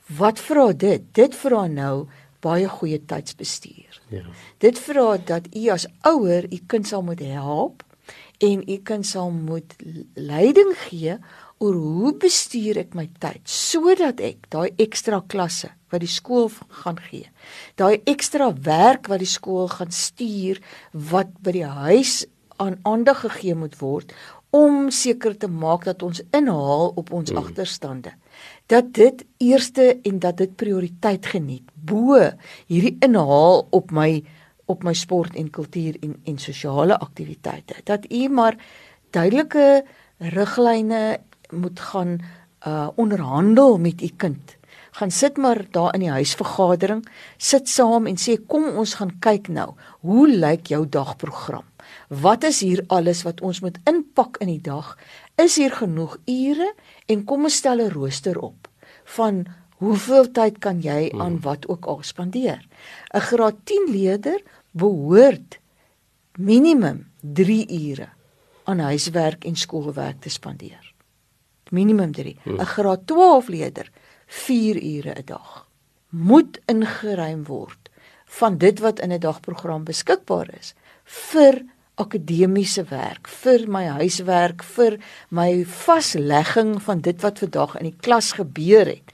Wat 0.06 0.38
vra 0.38 0.72
dit? 0.72 1.02
Dit 1.12 1.34
vra 1.34 1.66
nou 1.66 2.06
baie 2.40 2.68
goeie 2.68 3.04
tydsbestuur. 3.04 4.00
Ja. 4.08 4.22
Dit 4.58 4.78
vra 4.78 5.16
dat 5.16 5.42
u 5.56 5.68
as 5.68 5.86
ouer 6.00 6.52
u 6.52 6.58
kind 6.66 6.86
sal 6.86 7.02
moet 7.02 7.20
help 7.20 7.84
en 8.40 8.62
u 8.64 8.76
kind 8.88 9.06
sal 9.06 9.30
moet 9.30 9.76
leiding 10.14 10.72
gee 10.86 11.18
oor 11.60 11.76
hoe 11.76 12.14
bestuur 12.16 12.80
ek 12.80 12.94
my 12.96 13.06
tyd 13.20 13.44
sodat 13.44 14.20
ek 14.24 14.48
daai 14.54 14.72
ekstra 14.80 15.20
klasse 15.32 15.68
wat 15.92 16.00
die 16.04 16.10
skool 16.10 16.48
gaan 16.82 17.00
gee 17.10 17.28
daai 17.80 18.00
ekstra 18.08 18.50
werk 18.64 19.10
wat 19.12 19.20
die 19.20 19.28
skool 19.28 19.68
gaan 19.68 19.92
stuur 19.92 20.60
wat 21.12 21.34
by 21.44 21.56
die 21.58 21.68
huis 21.84 22.22
aan 22.60 22.78
aandag 22.88 23.24
gegee 23.26 23.56
moet 23.56 23.76
word 23.80 24.14
om 24.56 24.88
seker 24.90 25.36
te 25.38 25.46
maak 25.46 25.84
dat 25.86 26.02
ons 26.02 26.22
inhaal 26.34 26.90
op 26.98 27.12
ons 27.14 27.30
hmm. 27.30 27.38
agterstande 27.44 28.16
dat 28.72 28.92
dit 28.96 29.24
eerste 29.42 29.92
en 30.00 30.18
dat 30.22 30.40
dit 30.40 30.56
prioriteit 30.56 31.28
geniet 31.34 31.68
bo 31.74 32.18
hierdie 32.72 32.96
inhaal 33.04 33.66
op 33.70 33.92
my 33.92 34.22
op 34.70 34.84
my 34.86 34.94
sport 34.94 35.34
en 35.36 35.50
kultuur 35.50 35.98
en 36.00 36.14
en 36.24 36.38
sosiale 36.38 36.98
aktiwiteite. 36.98 37.74
Dat 37.84 38.06
u 38.12 38.28
maar 38.28 38.56
duidelike 39.10 39.84
riglyne 40.18 41.20
moet 41.50 41.80
gaan 41.80 42.18
uh 42.66 42.88
onderhandel 42.94 43.78
met 43.78 44.02
u 44.02 44.10
kind. 44.16 44.56
Gaan 44.90 45.10
sit 45.10 45.36
maar 45.36 45.64
daar 45.70 45.94
in 45.94 46.00
die 46.00 46.10
huisvergadering, 46.10 47.06
sit 47.36 47.68
saam 47.68 48.06
en 48.06 48.18
sê 48.18 48.36
kom 48.46 48.66
ons 48.76 48.94
gaan 48.98 49.12
kyk 49.18 49.48
nou. 49.48 49.74
Hoe 50.00 50.28
lyk 50.28 50.66
jou 50.66 50.88
dagprogram? 50.88 51.64
Wat 52.08 52.44
is 52.44 52.60
hier 52.60 52.84
alles 52.86 53.22
wat 53.22 53.40
ons 53.40 53.60
moet 53.60 53.78
inpak 53.84 54.36
in 54.42 54.50
die 54.50 54.62
dag? 54.62 54.96
Is 55.38 55.56
hier 55.56 55.72
genoeg 55.72 56.18
ure 56.26 56.74
en 57.06 57.24
kom 57.24 57.46
ons 57.48 57.56
stel 57.62 57.80
'n 57.80 57.90
rooster 57.90 58.38
op 58.38 58.68
van 59.04 59.46
hoeveel 59.80 60.28
tyd 60.36 60.58
kan 60.60 60.80
jy 60.84 61.08
aan 61.16 61.38
hmm. 61.38 61.44
wat 61.46 61.68
ook 61.68 61.88
al 61.88 62.02
spandeer? 62.02 62.60
'n 63.14 63.20
Graad 63.20 63.56
10 63.64 63.88
leerder 63.90 64.42
behoort 64.70 65.58
minimum 66.36 67.08
3 67.20 67.66
ure 67.68 68.08
aan 68.64 68.78
huiswerk 68.78 69.44
en 69.44 69.56
skoolwerk 69.56 70.20
te 70.20 70.30
spandeer. 70.30 70.92
Minimum 71.70 72.12
3. 72.12 72.36
Hmm. 72.42 72.60
'n 72.60 72.66
Graad 72.66 73.06
12 73.06 73.48
leerder 73.48 73.90
4 74.26 74.76
ure 74.82 75.12
'n 75.14 75.24
dag 75.24 75.66
moet 76.08 76.60
ingeruim 76.66 77.44
word 77.44 77.90
van 78.26 78.58
dit 78.58 78.78
wat 78.78 79.00
in 79.00 79.12
'n 79.12 79.20
dagprogram 79.20 79.84
beskikbaar 79.84 80.48
is 80.58 80.74
vir 81.04 81.62
akademiese 81.94 82.84
werk, 82.88 83.28
vir 83.28 83.66
my 83.68 83.84
huiswerk, 84.00 84.62
vir 84.62 84.98
my 85.28 85.64
vaslegging 85.64 86.82
van 86.82 87.00
dit 87.00 87.20
wat 87.20 87.38
vandag 87.38 87.76
in 87.80 87.90
die 87.90 87.98
klas 88.00 88.32
gebeur 88.38 88.86
het 88.86 89.09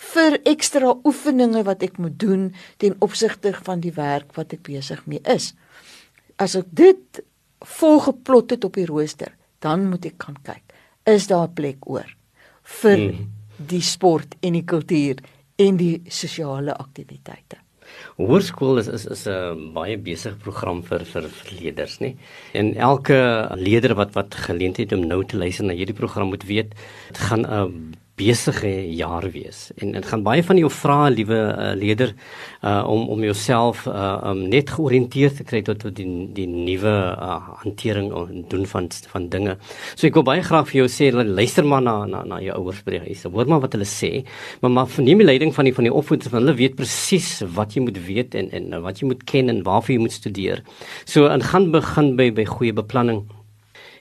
vir 0.00 0.38
ekstra 0.48 0.94
oefeninge 1.04 1.62
wat 1.66 1.82
ek 1.86 1.98
moet 2.00 2.16
doen 2.20 2.48
ten 2.80 2.96
opsigte 3.04 3.52
van 3.66 3.82
die 3.84 3.92
werk 3.96 4.32
wat 4.38 4.54
ek 4.56 4.64
besig 4.68 5.02
mee 5.06 5.20
is. 5.28 5.52
As 6.40 6.56
ek 6.56 6.70
dit 6.72 7.20
volgeplot 7.60 8.56
het 8.56 8.64
op 8.64 8.78
die 8.80 8.88
rooster, 8.88 9.34
dan 9.60 9.90
moet 9.90 10.08
ek 10.08 10.22
gaan 10.24 10.38
kyk, 10.42 10.64
is 11.04 11.28
daar 11.28 11.48
'n 11.48 11.54
plek 11.54 11.84
oor 11.86 12.08
vir 12.80 12.96
hmm. 12.96 13.28
die 13.56 13.82
sport 13.82 14.36
en 14.40 14.52
die 14.52 14.64
kultuur 14.64 15.20
en 15.58 15.76
die 15.76 16.00
sosiale 16.08 16.72
aktiwiteite. 16.72 17.60
Hoërskool 18.16 18.78
is 18.78 18.88
is 18.88 19.06
is 19.06 19.26
'n 19.26 19.72
baie 19.74 19.96
besige 19.98 20.36
program 20.36 20.82
vir 20.82 21.04
vir 21.04 21.24
leerders, 21.60 21.98
nê? 22.00 22.16
En 22.54 22.74
elke 22.74 23.48
leerder 23.56 23.94
wat 23.94 24.14
wat 24.14 24.34
geleentheid 24.34 24.92
om 24.92 25.06
nou 25.06 25.24
te 25.24 25.36
luister 25.36 25.64
na 25.64 25.74
hierdie 25.74 25.96
program 25.96 26.28
moet 26.28 26.44
weet, 26.44 26.74
dit 27.08 27.18
gaan 27.18 27.44
'n 27.44 27.94
besige 28.20 28.70
jaar 28.96 29.24
wees. 29.32 29.70
En 29.80 29.94
dit 29.96 30.06
gaan 30.06 30.24
baie 30.26 30.44
van 30.44 30.60
jou 30.60 30.70
vra, 30.72 30.98
liewe 31.12 31.38
uh, 31.38 31.70
leier, 31.78 32.12
uh, 32.62 32.84
om 32.88 33.08
om 33.08 33.24
jouself 33.24 33.86
uh, 33.88 34.18
um, 34.30 34.42
net 34.52 34.70
georiënteerd 34.76 35.40
te 35.40 35.46
kry 35.48 35.62
tot 35.66 35.80
tot 35.80 35.96
die 35.96 36.08
die 36.36 36.46
nuwe 36.50 36.92
uh, 37.16 37.38
hantering 37.62 38.10
en 38.12 38.44
doen 38.52 38.66
van 38.72 38.90
van 39.12 39.28
dinge. 39.32 39.56
So 39.94 40.08
ek 40.08 40.18
wil 40.20 40.26
baie 40.28 40.44
graag 40.44 40.68
vir 40.70 40.82
jou 40.82 40.88
sê 40.92 41.10
luister 41.14 41.66
maar 41.66 41.82
na 41.84 41.96
na 42.10 42.22
na 42.28 42.40
jou 42.44 42.58
ouers 42.60 42.84
by 42.86 42.98
die 42.98 43.02
huis. 43.08 43.24
Hoor 43.24 43.50
maar 43.50 43.64
wat 43.64 43.76
hulle 43.78 43.88
sê, 43.88 44.12
maar 44.60 44.74
maar 44.76 44.92
verneem 44.92 45.24
die 45.24 45.30
leiding 45.32 45.54
van 45.56 45.68
die 45.68 45.74
van 45.76 45.88
die 45.88 45.94
opvoeders 45.94 46.32
van 46.32 46.42
hulle 46.42 46.58
weet 46.60 46.78
presies 46.78 47.32
wat 47.56 47.76
jy 47.76 47.84
moet 47.86 48.00
weet 48.06 48.36
en 48.38 48.52
en 48.56 48.80
wat 48.84 49.00
jy 49.00 49.10
moet 49.10 49.24
ken 49.24 49.52
en 49.52 49.64
waarvoor 49.66 49.96
jy 49.96 50.00
moet 50.06 50.16
studeer. 50.16 50.64
So 51.04 51.28
en 51.32 51.44
gaan 51.52 51.70
begin 51.74 52.16
by 52.20 52.30
by 52.34 52.48
goeie 52.48 52.76
beplanning. 52.76 53.24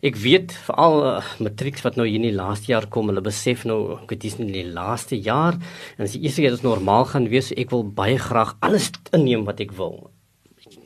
Ek 0.06 0.16
weet 0.16 0.54
veral 0.68 1.02
uh, 1.04 1.16
matrieks 1.44 1.84
wat 1.84 1.98
nou 2.00 2.06
hier 2.08 2.22
in 2.22 2.30
die 2.30 2.36
laaste 2.36 2.72
jaar 2.72 2.88
kom, 2.88 3.10
hulle 3.12 3.24
besef 3.26 3.66
nou 3.68 3.98
weet 4.08 4.22
dis 4.24 4.38
nie 4.40 4.52
die 4.54 4.70
laaste 4.72 5.20
jaar 5.20 5.58
en 5.98 6.06
as 6.06 6.16
die 6.16 6.24
eerste 6.24 6.46
keer 6.46 6.56
dit 6.56 6.64
normaal 6.64 7.10
gaan 7.10 7.28
wees, 7.32 7.52
ek 7.52 7.74
wil 7.76 7.84
baie 7.84 8.16
graag 8.22 8.56
alles 8.64 8.94
inneem 9.12 9.44
wat 9.50 9.60
ek 9.60 9.76
wil 9.76 10.08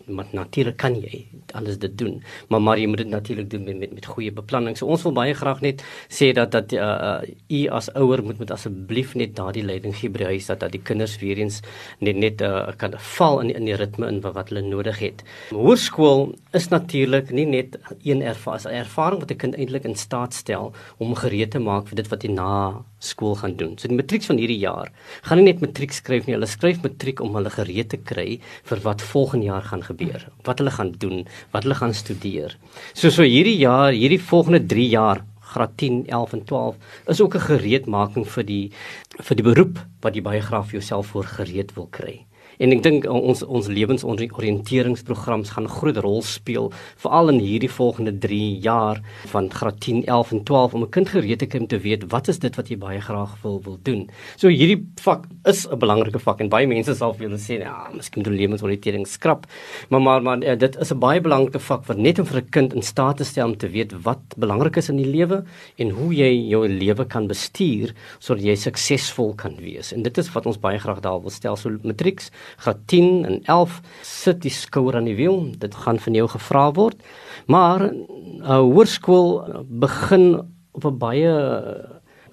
maar 0.07 0.25
natuurlik 0.31 0.77
kan 0.77 0.95
jy 0.95 1.25
alles 1.53 1.77
dit 1.77 1.97
doen 1.97 2.21
maar 2.49 2.61
maar 2.61 2.79
jy 2.79 2.87
moet 2.87 2.97
dit 2.97 3.07
natuurlik 3.07 3.49
doen 3.49 3.63
met 3.63 3.79
met 3.79 3.93
met 3.93 4.05
goeie 4.05 4.31
beplanning. 4.31 4.77
So 4.77 4.87
ons 4.91 5.03
wil 5.03 5.15
baie 5.15 5.33
graag 5.33 5.61
net 5.61 5.83
sê 6.09 6.31
dat 6.35 6.51
dat 6.51 6.73
uh, 6.73 7.21
u 7.49 7.61
as 7.67 7.89
ouer 7.93 8.23
moet 8.23 8.39
met 8.39 8.51
asseblief 8.51 9.15
net 9.15 9.35
daardie 9.35 9.63
leiding 9.65 9.95
gee 9.95 10.09
by 10.09 10.23
die 10.23 10.31
huis 10.33 10.49
dat 10.51 10.59
dat 10.59 10.71
die 10.75 10.81
kinders 10.81 11.17
weer 11.21 11.37
eens 11.37 11.61
net 11.99 12.19
net 12.19 12.41
uh, 12.41 12.71
kan 12.77 12.97
val 13.15 13.41
in 13.43 13.53
in 13.53 13.65
die 13.69 13.77
ritme 13.79 14.07
in 14.07 14.21
wat 14.23 14.49
hulle 14.49 14.61
nodig 14.67 14.99
het. 14.99 15.23
Hoërskool 15.51 16.33
is 16.53 16.69
natuurlik 16.69 17.31
nie 17.31 17.45
net 17.45 17.77
een 18.03 18.21
ervaring, 18.21 18.79
ervaring 18.83 19.19
wat 19.19 19.31
'n 19.31 19.37
kind 19.37 19.55
eintlik 19.55 19.85
in 19.85 19.95
staat 19.95 20.33
stel 20.33 20.73
om 20.97 21.15
gereed 21.15 21.51
te 21.51 21.59
maak 21.59 21.87
vir 21.87 21.95
dit 21.95 22.07
wat 22.07 22.23
hy 22.23 22.29
na 22.29 22.83
skool 23.03 23.35
gaan 23.35 23.57
doen. 23.59 23.75
So 23.77 23.91
die 23.91 23.97
matrieks 23.99 24.29
van 24.31 24.39
hierdie 24.41 24.59
jaar 24.61 24.91
gaan 25.27 25.41
nie 25.41 25.51
net 25.51 25.61
matriek 25.63 25.93
skryf 25.95 26.27
nie, 26.27 26.37
hulle 26.37 26.49
skryf 26.49 26.81
matriek 26.85 27.21
om 27.23 27.35
hulle 27.37 27.51
gereed 27.53 27.91
te 27.93 27.99
kry 27.99 28.39
vir 28.69 28.83
wat 28.87 29.03
volgende 29.13 29.49
jaar 29.51 29.67
gaan 29.67 29.83
gebeur, 29.83 30.27
wat 30.47 30.63
hulle 30.63 30.73
gaan 30.77 30.93
doen, 31.03 31.25
wat 31.51 31.67
hulle 31.67 31.77
gaan 31.79 31.93
studeer. 31.93 32.57
So 32.93 33.09
so 33.09 33.27
hierdie 33.27 33.59
jaar, 33.59 33.91
hierdie 33.91 34.21
volgende 34.21 34.63
3 34.65 34.89
jaar 34.89 35.23
graad 35.53 35.77
10, 35.77 36.03
11 36.09 36.33
en 36.33 36.43
12 36.49 36.75
is 37.13 37.21
ook 37.21 37.35
'n 37.35 37.47
gereedmaking 37.49 38.25
vir 38.27 38.43
die 38.43 38.71
vir 39.19 39.35
die 39.35 39.45
beroep 39.45 39.79
wat 40.01 40.15
jy 40.15 40.21
baie 40.21 40.41
graag 40.41 40.65
vir 40.65 40.79
jouself 40.79 41.07
voor 41.07 41.25
gereed 41.25 41.75
wil 41.75 41.87
kry. 41.91 42.25
En 42.59 42.71
ek 42.71 42.83
dink 42.83 43.07
ons 43.09 43.43
ons 43.43 43.67
lewensoriënteringsprograms 43.67 45.53
gaan 45.55 45.67
groot 45.67 45.97
rol 45.97 46.21
speel 46.21 46.71
veral 47.01 47.33
in 47.33 47.39
hierdie 47.39 47.71
volgende 47.71 48.13
3 48.25 48.59
jaar 48.63 49.01
van 49.31 49.49
graad 49.51 49.79
10, 49.81 50.03
11 50.05 50.31
en 50.31 50.43
12 50.43 50.73
om 50.73 50.83
'n 50.83 50.89
kind 50.89 51.09
gereed 51.09 51.39
te 51.39 51.45
kry 51.45 51.59
om 51.59 51.67
te 51.67 51.79
weet 51.79 52.03
wat 52.11 52.27
is 52.27 52.39
dit 52.39 52.55
wat 52.55 52.69
jy 52.69 52.77
baie 52.77 53.01
graag 53.01 53.41
wil 53.41 53.61
wil 53.63 53.79
doen. 53.83 54.09
So 54.37 54.47
hierdie 54.47 54.85
vak 55.01 55.25
is 55.45 55.67
'n 55.67 55.79
belangrike 55.79 56.19
vak 56.19 56.41
en 56.41 56.49
baie 56.49 56.67
mense 56.67 56.95
sal 56.95 57.13
vir 57.13 57.29
julle 57.29 57.39
sê 57.39 57.59
ja, 57.59 57.89
miskien 57.93 58.23
doen 58.23 58.35
lewensoriëntering 58.35 59.07
skrap. 59.07 59.45
Maar 59.89 60.01
maar 60.01 60.21
maar 60.21 60.39
ja, 60.43 60.55
dit 60.55 60.75
is 60.75 60.91
'n 60.91 60.99
baie 60.99 61.21
belangrike 61.21 61.59
vak 61.59 61.85
wat 61.85 61.97
net 61.97 62.19
om 62.19 62.25
vir 62.25 62.41
'n 62.41 62.49
kind 62.49 62.73
in 62.73 62.81
staat 62.81 63.17
te 63.17 63.23
stel 63.23 63.47
om 63.47 63.57
te 63.57 63.69
weet 63.69 63.93
wat 64.03 64.19
belangrik 64.37 64.77
is 64.77 64.89
in 64.89 64.97
die 64.97 65.09
lewe 65.09 65.43
en 65.77 65.89
hoe 65.89 66.13
jy 66.13 66.49
jou 66.49 66.67
lewe 66.67 67.05
kan 67.05 67.27
bestuur 67.27 67.93
sodat 68.19 68.43
jy 68.43 68.55
suksesvol 68.55 69.33
kan 69.35 69.55
wees. 69.59 69.93
En 69.93 70.03
dit 70.03 70.17
is 70.17 70.33
wat 70.33 70.45
ons 70.45 70.59
baie 70.59 70.79
graag 70.79 71.01
daar 71.01 71.21
wil 71.21 71.29
stel. 71.29 71.55
So 71.55 71.69
matrieks 71.83 72.31
graad 72.57 72.87
10 72.87 73.25
en 73.25 73.39
11 73.43 73.81
sit 74.01 74.41
die 74.41 74.51
skouer 74.51 74.95
aan 74.95 75.09
die 75.09 75.15
wiel. 75.15 75.51
Dit 75.57 75.75
gaan 75.75 75.99
van 75.99 76.13
jou 76.13 76.27
gevra 76.27 76.71
word. 76.71 77.03
Maar 77.47 77.91
'n 77.91 78.05
uh, 78.41 78.59
hoërskool 78.59 79.63
begin 79.67 80.41
op 80.71 80.85
'n 80.85 80.97
baie 80.97 81.33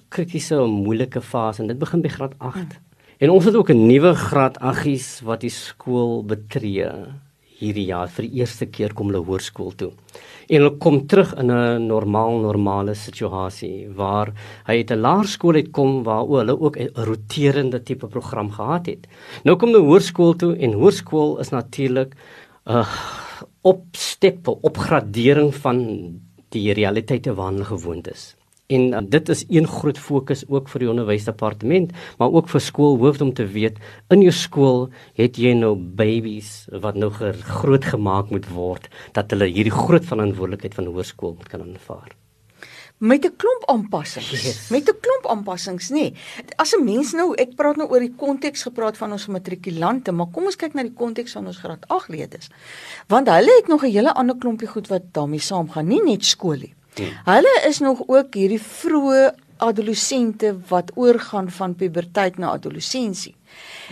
kritiese 0.09 0.55
en 0.55 0.69
moeilike 0.69 1.21
fase 1.21 1.61
en 1.61 1.67
dit 1.67 1.79
begin 1.79 2.01
by 2.01 2.07
graad 2.07 2.33
8. 2.37 2.55
Hmm. 2.55 2.69
En 3.17 3.29
ons 3.29 3.45
het 3.45 3.55
ook 3.55 3.69
'n 3.69 3.85
nuwe 3.85 4.13
graad 4.15 4.57
8gies 4.59 5.23
wat 5.23 5.41
die 5.41 5.49
skool 5.49 6.25
betree 6.25 6.89
hierdie 7.61 7.87
jaar 7.93 8.09
vir 8.09 8.27
die 8.27 8.41
eerste 8.41 8.65
keer 8.65 8.93
kom 8.93 9.11
hulle 9.11 9.23
hoërskool 9.25 9.71
toe 9.77 9.91
en 10.51 10.57
hulle 10.57 10.77
kom 10.83 10.97
terug 11.07 11.31
in 11.39 11.51
'n 11.51 11.87
normaal 11.87 12.39
normale 12.43 12.95
situasie 12.95 13.87
waar 13.95 14.33
hy 14.67 14.77
het 14.77 14.91
'n 14.91 15.01
laerskool 15.07 15.55
het 15.55 15.71
kom 15.71 16.03
waar 16.03 16.25
hulle 16.25 16.59
ook 16.59 16.77
'n 16.77 16.89
roterende 16.93 17.83
tipe 17.83 18.07
program 18.07 18.51
gehad 18.51 18.85
het. 18.85 19.07
Nou 19.43 19.55
kom 19.57 19.69
hulle 19.69 19.85
hoërskool 19.85 20.35
toe 20.35 20.55
en 20.57 20.73
hoërskool 20.73 21.39
is 21.39 21.49
natuurlik 21.49 22.15
'n 22.65 22.71
uh, 22.71 22.87
opstep, 23.61 24.47
opgradering 24.47 25.55
van 25.55 25.77
die 26.49 26.73
realiteite 26.73 27.33
waarna 27.33 27.63
hulle 27.63 27.65
gewoond 27.65 28.11
is. 28.11 28.40
En 28.71 28.87
uh, 28.93 29.03
dit 29.17 29.29
is 29.33 29.43
een 29.49 29.67
groot 29.67 29.99
fokus 29.99 30.45
ook 30.47 30.71
vir 30.71 30.85
die 30.85 30.89
onderwysdepartement, 30.93 31.91
maar 32.17 32.31
ook 32.31 32.49
vir 32.53 32.63
skoolhoofde 32.63 33.27
om 33.27 33.33
te 33.37 33.47
weet 33.47 33.77
in 34.13 34.23
jou 34.25 34.33
skool 34.35 34.87
het 35.19 35.39
jy 35.39 35.53
nou 35.57 35.75
babies 35.75 36.65
wat 36.83 36.99
nou 36.99 37.11
groot 37.11 37.85
gemaak 37.93 38.31
moet 38.31 38.47
word 38.51 38.89
dat 39.17 39.31
hulle 39.31 39.51
hierdie 39.51 39.75
groot 39.75 40.05
verantwoordelikheid 40.07 40.75
van 40.79 40.91
hoërskool 40.91 41.37
moet 41.37 41.51
kan 41.51 41.63
aanvaar 41.67 42.11
met 43.01 43.25
'n 43.25 43.35
klomp 43.35 43.63
aanpassings. 43.65 44.29
Yes. 44.29 44.69
Met 44.69 44.89
'n 44.89 44.99
klomp 45.01 45.25
aanpassings, 45.27 45.89
nê. 45.89 45.93
Nee. 45.93 46.13
As 46.55 46.75
'n 46.75 46.83
mens 46.83 47.11
nou, 47.11 47.33
ek 47.35 47.55
praat 47.55 47.75
nou 47.75 47.89
oor 47.89 47.99
die 47.99 48.13
konteks 48.15 48.61
gepraat 48.61 48.97
van 48.97 49.11
ons 49.11 49.27
matrikulante, 49.27 50.11
maar 50.11 50.27
kom 50.31 50.43
ons 50.43 50.55
kyk 50.55 50.73
na 50.73 50.81
die 50.81 50.93
konteks 50.93 51.31
van 51.31 51.47
ons 51.47 51.57
graad 51.57 51.87
8 51.87 52.09
leerders. 52.09 52.49
Want 53.07 53.27
hulle 53.27 53.55
het 53.57 53.67
nog 53.67 53.83
'n 53.83 53.91
hele 53.91 54.13
ander 54.13 54.37
klompie 54.37 54.67
goed 54.67 54.87
wat 54.87 55.01
daarmee 55.11 55.39
saamgaan, 55.39 55.87
nie 55.87 56.03
net 56.03 56.25
skool 56.25 56.57
nie. 56.57 56.73
Hmm. 56.95 57.13
Hulle 57.25 57.53
is 57.67 57.79
nog 57.79 58.03
ook 58.07 58.33
hierdie 58.33 58.61
vroeë 58.61 59.31
adolessente 59.61 60.55
wat 60.67 60.91
oorgaan 60.95 61.51
van 61.51 61.75
puberteit 61.75 62.37
na 62.37 62.51
adolessensie. 62.51 63.35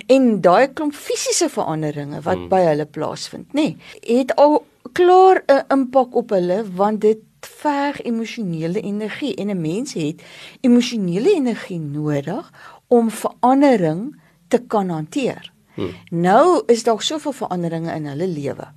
En 0.08 0.42
daai 0.42 0.74
klomp 0.74 0.96
fisiese 0.96 1.50
veranderinge 1.50 2.22
wat 2.26 2.36
hmm. 2.36 2.50
by 2.52 2.62
hulle 2.66 2.86
plaasvind, 2.86 3.54
nê, 3.54 3.68
nee, 3.76 4.18
het 4.18 4.36
al 4.36 4.64
klaar 4.98 5.44
'n 5.46 5.66
impak 5.76 6.16
op 6.16 6.30
hulle 6.30 6.64
want 6.76 7.02
dit 7.02 7.22
verg 7.40 8.02
emosionele 8.02 8.82
energie 8.82 9.36
en 9.36 9.50
'n 9.50 9.62
mens 9.62 9.94
het 9.94 10.22
emosionele 10.62 11.34
energie 11.36 11.80
nodig 11.80 12.52
om 12.88 13.12
verandering 13.12 14.22
te 14.48 14.60
kan 14.68 14.90
hanteer. 14.90 15.52
Hmm. 15.74 15.94
Nou 16.10 16.64
is 16.66 16.84
daar 16.84 17.02
soveel 17.02 17.32
veranderinge 17.32 17.94
in 17.94 18.06
hulle 18.06 18.28
lewe. 18.28 18.68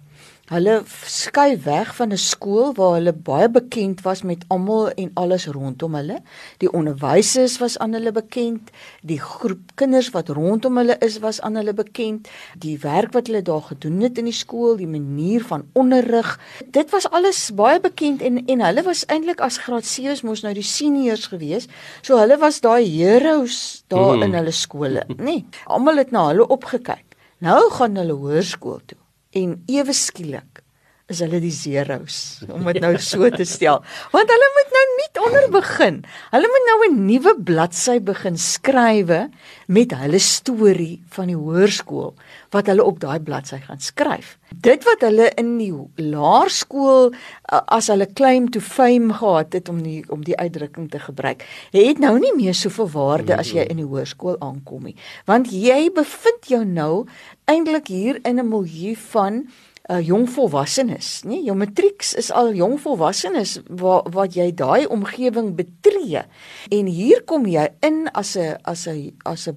Hulle 0.52 0.82
skuif 1.08 1.62
weg 1.64 1.94
van 1.96 2.10
'n 2.12 2.20
skool 2.20 2.74
waar 2.76 2.94
hulle 2.98 3.12
baie 3.12 3.48
bekend 3.48 4.02
was 4.04 4.22
met 4.22 4.44
almal 4.48 4.90
en 5.02 5.10
alles 5.14 5.46
rondom 5.46 5.94
hulle. 5.94 6.18
Die 6.58 6.72
onderwysers 6.72 7.56
was 7.58 7.78
aan 7.78 7.92
hulle 7.92 8.12
bekend, 8.12 8.70
die 9.00 9.20
groep 9.20 9.72
kinders 9.74 10.10
wat 10.10 10.28
rondom 10.28 10.76
hulle 10.76 10.96
is 10.98 11.18
was 11.18 11.40
aan 11.40 11.56
hulle 11.56 11.72
bekend, 11.72 12.28
die 12.58 12.78
werk 12.78 13.12
wat 13.12 13.26
hulle 13.26 13.42
daar 13.42 13.62
gedoen 13.62 14.00
het 14.00 14.18
in 14.18 14.24
die 14.24 14.36
skool, 14.42 14.76
die 14.76 14.86
manier 14.86 15.44
van 15.44 15.64
onderrig. 15.72 16.40
Dit 16.70 16.90
was 16.90 17.10
alles 17.10 17.54
baie 17.54 17.80
bekend 17.80 18.22
en 18.22 18.44
en 18.46 18.60
hulle 18.60 18.82
was 18.82 19.06
eintlik 19.06 19.40
as 19.40 19.58
graad 19.58 19.84
7s 19.84 20.22
mos 20.22 20.42
nou 20.42 20.52
die 20.54 20.62
seniors 20.76 21.26
gewees. 21.26 21.68
So 22.02 22.18
hulle 22.18 22.36
was 22.38 22.60
daai 22.60 22.84
heroes 22.84 23.84
daar 23.88 24.16
mm. 24.16 24.22
in 24.22 24.34
hulle 24.34 24.52
skole, 24.52 25.04
nê? 25.08 25.22
Nee, 25.22 25.46
almal 25.64 25.96
het 25.96 26.10
na 26.10 26.26
hulle 26.26 26.46
opgekyk. 26.46 27.06
Nou 27.38 27.70
gaan 27.70 27.96
hulle 27.96 28.12
hoërskool 28.12 28.80
toe 28.86 29.01
en 29.32 29.62
ewe 29.66 29.94
skielik 29.96 30.62
is 31.10 31.20
hulle 31.24 31.40
die 31.42 31.52
zeros 31.54 32.42
om 32.52 32.64
dit 32.70 32.80
nou 32.82 32.94
so 33.02 33.28
te 33.32 33.46
stel. 33.48 33.82
Want 34.14 34.30
hulle 34.32 34.50
moet 34.56 34.74
nou 34.76 34.84
nuut 34.92 35.20
onder 35.26 35.48
begin. 35.58 35.98
Hulle 36.32 36.50
moet 36.52 36.68
nou 36.68 36.78
'n 36.88 37.06
nuwe 37.06 37.34
bladsy 37.44 37.98
begin 38.00 38.38
skrywe 38.38 39.30
met 39.66 39.90
hulle 39.92 40.18
storie 40.18 41.02
van 41.08 41.26
die 41.26 41.36
hoërskool 41.36 42.14
wat 42.50 42.66
hulle 42.66 42.84
op 42.84 43.00
daai 43.00 43.20
bladsy 43.20 43.58
gaan 43.66 43.80
skryf. 43.80 44.38
Dit 44.60 44.84
wat 44.84 45.00
hulle 45.00 45.30
in 45.36 45.58
die 45.58 45.72
laerskool 45.96 47.12
as 47.48 47.88
hulle 47.88 48.06
claim 48.12 48.50
to 48.50 48.60
fame 48.60 49.12
gehad 49.12 49.52
het 49.52 49.68
om 49.68 49.82
die 49.82 50.04
om 50.08 50.24
die 50.24 50.36
uitdrukking 50.36 50.90
te 50.90 50.98
gebruik 50.98 51.44
het 51.72 51.98
nou 51.98 52.18
nie 52.18 52.34
meer 52.36 52.54
soveel 52.54 52.88
waarde 52.92 53.36
as 53.36 53.52
jy 53.52 53.64
in 53.68 53.76
die 53.76 53.88
hoërskool 53.88 54.36
aankom 54.40 54.82
nie. 54.84 54.96
Want 55.26 55.50
jy 55.50 55.90
bevind 55.94 56.48
jou 56.48 56.64
nou 56.64 57.06
eintlik 57.44 57.88
hier 57.88 58.20
in 58.24 58.38
'n 58.38 58.48
milieu 58.48 58.94
van 59.12 59.48
uh, 59.90 60.00
jong 60.00 60.28
volwassenes, 60.30 61.22
nee, 61.24 61.42
jou 61.46 61.56
matrieks 61.58 62.14
is 62.14 62.30
al 62.30 62.52
jong 62.54 62.78
volwassenes 62.80 63.58
wat 63.66 64.08
wat 64.14 64.36
jy 64.38 64.50
daai 64.54 64.86
omgewing 64.86 65.54
betree. 65.58 66.24
En 66.70 66.86
hier 66.86 67.24
kom 67.24 67.46
jy 67.46 67.68
in 67.80 68.06
as 68.12 68.36
'n 68.36 68.58
as 68.62 68.86
'n 68.86 69.12
as 69.24 69.48
'n 69.48 69.56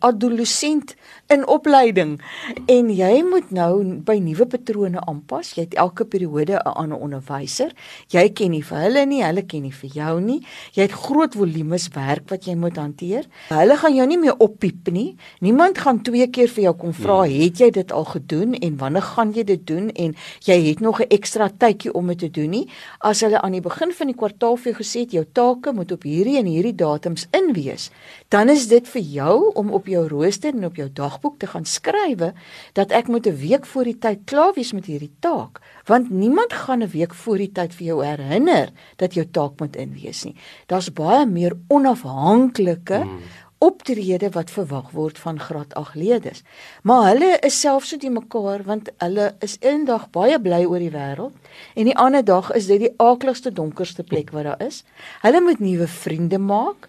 adolescent 0.00 0.94
in 1.30 1.46
opleiding 1.46 2.16
en 2.66 2.90
jy 2.90 3.22
moet 3.22 3.50
nou 3.54 4.00
by 4.06 4.16
nuwe 4.18 4.46
patrone 4.50 5.00
aanpas. 5.06 5.54
Jy 5.54 5.68
het 5.68 5.76
elke 5.78 6.04
periode 6.04 6.58
'n 6.58 6.74
ander 6.74 6.98
onderwyser. 6.98 7.70
Jy 8.08 8.28
ken 8.34 8.50
nie 8.50 8.62
vir 8.62 8.78
hulle 8.78 9.06
nie, 9.06 9.22
hulle 9.22 9.42
ken 9.42 9.62
nie 9.62 9.72
vir 9.72 9.90
jou 9.90 10.20
nie. 10.20 10.40
Jy 10.72 10.82
het 10.82 10.92
groot 10.92 11.34
volumes 11.34 11.88
werk 11.88 12.30
wat 12.30 12.44
jy 12.44 12.54
moet 12.54 12.76
hanteer. 12.76 13.24
Hulle 13.48 13.76
gaan 13.76 13.94
jou 13.94 14.06
nie 14.06 14.18
meer 14.18 14.34
oppiep 14.38 14.90
nie. 14.90 15.16
Niemand 15.40 15.78
gaan 15.78 16.02
twee 16.02 16.26
keer 16.26 16.48
vir 16.48 16.62
jou 16.62 16.74
kom 16.74 16.92
vra, 16.92 17.22
hmm. 17.22 17.32
"Het 17.32 17.58
jy 17.58 17.70
dit 17.70 17.92
al 17.92 18.04
gedoen 18.04 18.54
en 18.54 18.76
wanneer 18.76 19.02
gaan 19.02 19.32
jy 19.32 19.44
dit 19.44 19.66
doen?" 19.66 19.90
en 19.90 20.14
jy 20.40 20.68
het 20.68 20.80
nog 20.80 21.00
'n 21.00 21.08
ekstra 21.08 21.50
tydjie 21.58 21.92
om 21.92 22.06
dit 22.06 22.18
te 22.18 22.30
doen 22.30 22.50
nie. 22.50 22.68
As 22.98 23.20
hulle 23.20 23.40
aan 23.40 23.52
die 23.52 23.60
begin 23.60 23.92
van 23.92 24.06
die 24.06 24.16
kwartaal 24.16 24.56
vir 24.56 24.72
jou 24.72 24.82
gesê 24.82 25.00
het 25.00 25.12
jou 25.12 25.24
take 25.32 25.72
moet 25.72 25.92
op 25.92 26.02
hierdie 26.02 26.38
en 26.38 26.46
hierdie 26.46 26.74
datums 26.74 27.26
in 27.30 27.52
wees, 27.52 27.90
dan 28.28 28.48
is 28.48 28.68
dit 28.68 28.88
vir 28.88 29.02
jou 29.02 29.52
om 29.54 29.72
op 29.72 29.86
jou 29.86 30.08
rooster 30.08 30.54
en 30.54 30.64
op 30.64 30.76
jou 30.76 30.88
dagboek 31.20 31.38
te 31.38 31.46
gaan 31.46 31.64
skrywe 31.64 32.32
dat 32.74 32.92
ek 32.92 33.08
moet 33.08 33.26
'n 33.26 33.36
week 33.36 33.66
voor 33.66 33.84
die 33.84 33.98
tyd 33.98 34.24
klaar 34.24 34.54
wees 34.54 34.72
met 34.72 34.86
hierdie 34.86 35.12
taak, 35.20 35.60
want 35.86 36.10
niemand 36.10 36.52
gaan 36.52 36.82
'n 36.82 36.90
week 36.90 37.14
voor 37.14 37.38
die 37.38 37.52
tyd 37.52 37.74
vir 37.74 37.86
jou 37.86 38.04
herinner 38.04 38.70
dat 38.96 39.14
jou 39.14 39.26
taak 39.30 39.60
moet 39.60 39.76
in 39.76 39.92
wees 39.92 40.24
nie. 40.24 40.34
Daar's 40.66 40.92
baie 40.92 41.26
meer 41.26 41.52
onafhanklike 41.68 43.02
hmm 43.02 43.20
optrede 43.60 44.30
wat 44.30 44.50
verwag 44.50 44.90
word 44.92 45.18
van 45.18 45.38
graad 45.38 45.74
8 45.74 45.94
leerders. 45.94 46.42
Maar 46.82 47.02
hulle 47.12 47.38
is 47.40 47.60
self 47.60 47.84
so 47.84 47.98
die 47.98 48.10
mekaar 48.10 48.62
want 48.64 48.88
hulle 48.98 49.34
is 49.40 49.58
eendag 49.60 50.10
baie 50.10 50.40
bly 50.40 50.64
oor 50.64 50.78
die 50.78 50.90
wêreld 50.90 51.32
en 51.74 51.84
die 51.84 51.96
ander 51.96 52.24
dag 52.24 52.50
is 52.52 52.66
dit 52.66 52.80
die 52.80 52.94
aakligste 52.96 53.52
donkerste 53.52 54.02
plek 54.02 54.30
wat 54.30 54.44
daar 54.44 54.62
is. 54.66 54.84
Hulle 55.20 55.40
moet 55.40 55.60
nuwe 55.60 55.86
vriende 55.86 56.38
maak. 56.38 56.88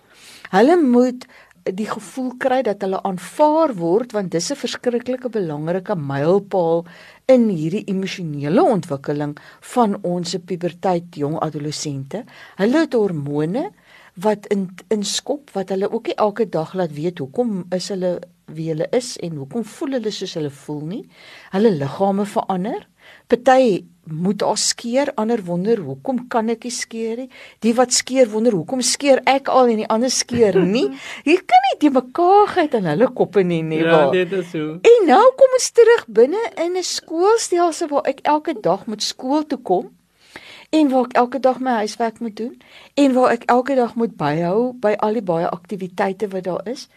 Hulle 0.52 0.78
moet 0.78 1.28
die 1.64 1.88
gevoel 1.90 2.32
kry 2.42 2.62
dat 2.66 2.82
hulle 2.82 3.02
aanvaar 3.06 3.74
word 3.78 4.14
want 4.16 4.32
dis 4.32 4.52
'n 4.52 4.56
verskriklike 4.56 5.30
belangrike 5.30 5.96
mylpaal 5.96 6.86
in 7.28 7.50
hierdie 7.50 7.86
emosionele 7.88 8.64
ontwikkeling 8.64 9.38
van 9.74 9.98
ons 10.04 10.36
puberteit 10.46 11.16
jong 11.16 11.38
adolessente. 11.40 12.26
Hulle 12.58 12.80
het 12.80 12.94
hormone 12.94 13.72
wat 14.16 14.46
in 14.48 14.70
inskop 14.90 15.50
wat 15.54 15.70
hulle 15.70 15.92
ook 15.92 16.08
nie 16.08 16.16
elke 16.16 16.50
dag 16.50 16.74
laat 16.74 16.94
weet 16.94 17.20
hoekom 17.20 17.66
is 17.70 17.90
hulle 17.90 18.20
wie 18.46 18.70
hulle 18.70 18.88
is 18.92 19.18
en 19.18 19.36
hoekom 19.36 19.64
voel 19.64 19.92
hulle 19.92 20.12
soos 20.12 20.34
hulle 20.34 20.50
voel 20.50 20.82
nie. 20.86 21.04
Hulle 21.52 21.72
liggame 21.72 22.26
verander. 22.26 22.88
Party 23.32 23.86
moet 24.12 24.42
al 24.44 24.58
skeer, 24.60 25.12
ander 25.16 25.40
wonder 25.46 25.80
hoekom 25.80 26.18
kan 26.28 26.50
ek 26.52 26.66
nie 26.68 26.74
skeer 26.76 27.22
nie. 27.22 27.30
Die 27.64 27.72
wat 27.78 27.94
skeer 27.96 28.28
wonder 28.34 28.52
hoekom 28.58 28.82
skeer 28.84 29.22
ek 29.30 29.48
al 29.48 29.72
en 29.72 29.80
die 29.80 29.88
ander 29.88 30.12
skeer 30.12 30.58
nie. 30.60 30.88
Hier 31.28 31.44
kan 31.48 31.64
nie 31.70 31.78
die 31.86 31.94
mekaarheid 31.96 32.76
in 32.82 32.90
hulle 32.92 33.08
koppe 33.16 33.46
nie 33.48 33.62
nie. 33.64 33.80
Ja, 33.86 34.10
dit 34.12 34.34
is 34.36 34.50
so. 34.52 34.76
En 34.84 35.08
nou 35.08 35.22
kom 35.40 35.56
ons 35.56 35.70
terug 35.78 36.04
binne 36.20 36.42
in 36.58 36.76
'n 36.76 36.84
skoolstelsel 36.84 37.88
waar 37.94 38.10
ek 38.12 38.20
elke 38.28 38.58
dag 38.60 38.86
moet 38.86 39.04
skool 39.04 39.48
toe 39.48 39.62
kom 39.64 39.92
en 40.72 40.92
waar 40.92 41.08
ek 41.08 41.16
elke 41.24 41.40
dag 41.40 41.60
my 41.60 41.80
huiswerk 41.84 42.20
moet 42.20 42.36
doen 42.36 42.60
en 42.96 43.14
waar 43.14 43.32
ek 43.32 43.48
elke 43.48 43.76
dag 43.76 43.96
moet 43.96 44.18
byhou 44.18 44.74
by 44.74 44.96
al 45.00 45.14
die 45.14 45.28
baie 45.32 45.48
aktiwiteite 45.48 46.28
wat 46.36 46.44
daar 46.44 46.68
is. 46.68 46.90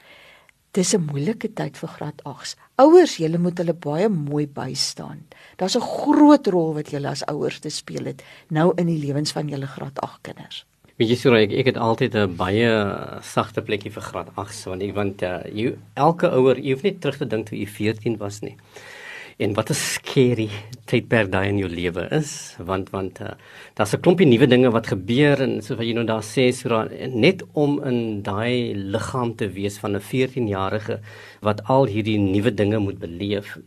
Dis 0.74 0.90
'n 0.92 1.06
moeilike 1.06 1.48
tyd 1.54 1.76
vir 1.78 1.88
graad 1.88 2.20
8s. 2.26 2.56
Ouers, 2.82 3.16
julle 3.22 3.38
moet 3.38 3.58
hulle 3.58 3.74
baie 3.74 4.08
mooi 4.08 4.46
bystaan. 4.46 5.20
Daar's 5.56 5.76
'n 5.76 5.80
groot 5.80 6.46
rol 6.46 6.74
wat 6.74 6.90
julle 6.90 7.08
as 7.08 7.22
ouers 7.26 7.58
te 7.60 7.70
speel 7.70 8.04
het 8.04 8.22
nou 8.48 8.72
in 8.76 8.86
die 8.86 8.98
lewens 8.98 9.32
van 9.32 9.48
julle 9.48 9.66
graad 9.66 10.00
8 10.00 10.18
kinders. 10.22 10.66
Weet 10.96 11.08
jy 11.08 11.16
sou 11.16 11.34
ek 11.36 11.52
ek 11.52 11.66
het 11.66 11.76
altyd 11.76 12.14
'n 12.14 12.36
baie 12.36 12.70
sagte 13.22 13.62
plekkie 13.62 13.92
vir 13.92 14.02
graad 14.02 14.28
8s 14.34 14.64
want 14.64 14.82
ek 14.82 14.94
want 14.94 15.22
uh, 15.22 15.42
jy 15.52 15.76
elke 15.94 16.26
ouer, 16.30 16.58
jy 16.58 16.72
hoef 16.72 16.82
net 16.82 17.00
terug 17.00 17.16
te 17.18 17.26
dink 17.26 17.46
toe 17.46 17.58
jy 17.58 17.66
14 17.66 18.16
was 18.18 18.40
nie 18.40 18.56
en 19.38 19.54
wat 19.54 19.70
'n 19.70 19.74
scary 19.74 20.50
tydperk 20.86 21.30
daai 21.32 21.48
in 21.48 21.58
jou 21.58 21.68
lewe 21.68 22.08
is 22.10 22.56
want 22.58 22.90
want 22.90 23.20
uh, 23.20 23.34
daar's 23.74 23.94
'n 23.94 24.00
klompie 24.00 24.26
nuwe 24.26 24.46
dinge 24.46 24.70
wat 24.70 24.86
gebeur 24.86 25.40
en 25.42 25.62
so 25.62 25.76
wat 25.76 25.86
jy 25.86 25.94
nou 25.94 26.06
daar 26.06 26.22
sê 26.22 26.52
so 26.52 26.68
daar, 26.68 26.88
net 27.08 27.42
om 27.52 27.82
in 27.84 28.22
daai 28.22 28.74
liggaam 28.74 29.34
te 29.36 29.48
wees 29.48 29.78
van 29.78 29.96
'n 29.96 30.00
14-jarige 30.00 31.00
wat 31.40 31.64
al 31.66 31.86
hierdie 31.86 32.18
nuwe 32.18 32.54
dinge 32.54 32.78
moet 32.78 32.98
beleef 32.98 33.58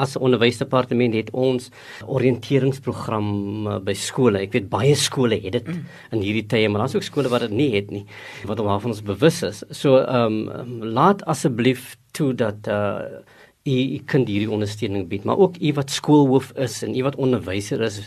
as 0.00 0.16
onderwysdepartement 0.16 1.14
het 1.14 1.30
ons 1.36 1.68
oriënteringsprogram 2.08 3.82
by 3.84 3.94
skole. 3.98 4.40
Ek 4.46 4.54
weet 4.56 4.70
baie 4.72 4.94
skole 4.98 5.36
het 5.42 5.58
dit 5.58 5.66
mm. 5.66 5.82
in 6.16 6.24
hierdie 6.24 6.46
tye, 6.46 6.68
maar 6.68 6.84
daar's 6.84 6.96
ook 6.96 7.06
skole 7.06 7.32
wat 7.32 7.44
dit 7.46 7.56
nie 7.56 7.70
het 7.74 7.90
nie 7.90 8.06
wat 8.48 8.62
waarvan 8.64 8.94
ons 8.94 9.04
bewus 9.04 9.42
is. 9.42 9.62
So 9.70 10.00
ehm 10.00 10.48
um, 10.48 10.88
laat 10.96 11.24
asseblief 11.30 11.96
toe 12.16 12.32
dat 12.34 12.68
uh 12.68 13.20
u 13.68 14.00
kan 14.08 14.22
hierdie 14.24 14.48
ondersteuning 14.50 15.04
bied, 15.10 15.24
maar 15.28 15.38
ook 15.38 15.58
u 15.60 15.72
wat 15.76 15.90
skoolhoof 15.92 16.52
is 16.56 16.78
en 16.82 16.94
u 16.96 17.02
wat 17.04 17.18
onderwyser 17.20 17.82
is, 17.84 17.98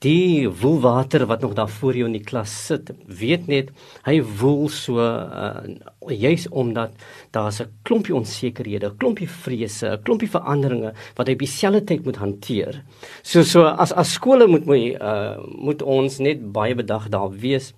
die 0.00 0.48
woelwater 0.48 1.26
wat 1.28 1.44
nog 1.44 1.52
daar 1.54 1.68
voor 1.68 1.96
jou 1.96 2.06
in 2.08 2.16
die 2.16 2.24
klas 2.24 2.52
sit, 2.66 2.88
weet 3.04 3.46
net 3.46 3.68
hy 4.08 4.16
woel 4.40 4.70
so 4.72 5.04
uh, 5.04 5.60
juis 6.08 6.48
omdat 6.48 6.96
daar's 7.36 7.60
'n 7.60 7.68
klompie 7.82 8.14
onsekerhede, 8.14 8.88
'n 8.88 8.96
klompie 8.96 9.28
vrese, 9.28 9.92
'n 9.92 10.02
klompie 10.02 10.30
veranderinge 10.30 10.94
wat 11.16 11.28
hy 11.28 11.36
dieselfde 11.36 11.84
tyd 11.84 12.04
moet 12.04 12.16
hanteer. 12.16 12.82
So 13.22 13.42
so 13.42 13.64
as 13.64 13.92
as 13.92 14.12
skole 14.12 14.46
moet 14.46 14.66
my 14.66 14.96
uh, 15.00 15.36
moet 15.58 15.82
ons 15.82 16.18
net 16.18 16.52
baie 16.52 16.74
bedag 16.74 17.08
daar 17.08 17.30
wees 17.30 17.74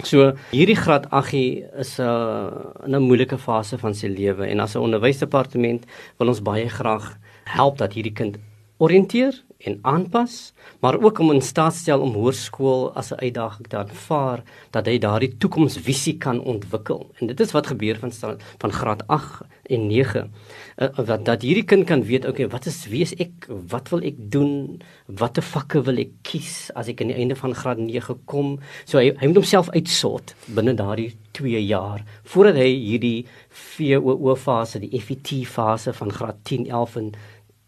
So 0.00 0.32
hierdie 0.50 0.76
graad 0.76 1.06
8 1.10 1.34
is 1.78 1.98
'n 1.98 2.02
uh, 2.02 2.86
in 2.86 2.96
'n 2.96 3.02
moeilike 3.02 3.38
fase 3.38 3.78
van 3.78 3.94
sy 3.94 4.08
lewe 4.08 4.46
en 4.46 4.60
as 4.60 4.74
'n 4.74 4.82
onderwysdepartement 4.82 5.84
wil 6.18 6.28
ons 6.28 6.42
baie 6.42 6.68
graag 6.68 7.18
help 7.44 7.78
dat 7.78 7.92
hierdie 7.92 8.12
kind 8.12 8.38
oriënteer 8.78 9.42
en 9.64 9.78
aanpas, 9.82 10.52
maar 10.80 10.98
ook 11.02 11.18
om 11.18 11.30
in 11.32 11.42
staat 11.42 11.74
stel 11.74 12.00
om 12.00 12.14
hoërskool 12.14 12.92
as 12.94 13.10
'n 13.12 13.20
uitdaging 13.20 13.68
te 13.68 13.76
aanvaar 13.76 14.42
dat 14.70 14.86
hy 14.86 14.98
daardie 14.98 15.36
toekomsvisie 15.36 16.16
kan 16.18 16.40
ontwikkel. 16.40 17.10
En 17.18 17.26
dit 17.26 17.40
is 17.40 17.52
wat 17.52 17.66
gebeur 17.66 17.98
van 17.98 18.12
van 18.58 18.72
graad 18.72 19.06
8 19.06 19.42
en 19.62 19.86
9. 19.86 20.32
Uh, 20.76 20.86
eh, 20.86 21.06
wat 21.06 21.24
dat 21.24 21.42
hierdie 21.42 21.64
kind 21.64 21.84
kan 21.84 22.02
weet, 22.04 22.26
okay, 22.26 22.48
wat 22.48 22.66
is 22.66 22.86
wie 22.86 23.06
ek? 23.18 23.48
Wat 23.68 23.88
wil 23.88 24.02
ek 24.02 24.14
doen? 24.16 24.82
Watter 25.06 25.42
vakke 25.42 25.82
wil 25.82 25.98
ek 25.98 26.10
kies 26.22 26.70
as 26.74 26.88
ek 26.88 27.00
aan 27.00 27.12
die 27.12 27.16
einde 27.16 27.36
van 27.36 27.54
graad 27.54 27.78
9 27.78 28.18
kom? 28.24 28.58
So 28.84 28.98
hy 28.98 29.12
hy 29.20 29.26
moet 29.26 29.36
homself 29.36 29.70
uitsort 29.70 30.34
binne 30.46 30.74
daardie 30.74 31.12
2 31.32 31.66
jaar 31.66 32.04
voordat 32.24 32.56
hy 32.56 32.70
hierdie 32.74 33.26
VOO 33.48 34.34
fase, 34.34 34.78
die 34.78 35.00
FET 35.00 35.46
fase 35.46 35.92
van 35.92 36.10
graad 36.10 36.36
10, 36.44 36.66
11 36.68 36.96
en 36.96 37.12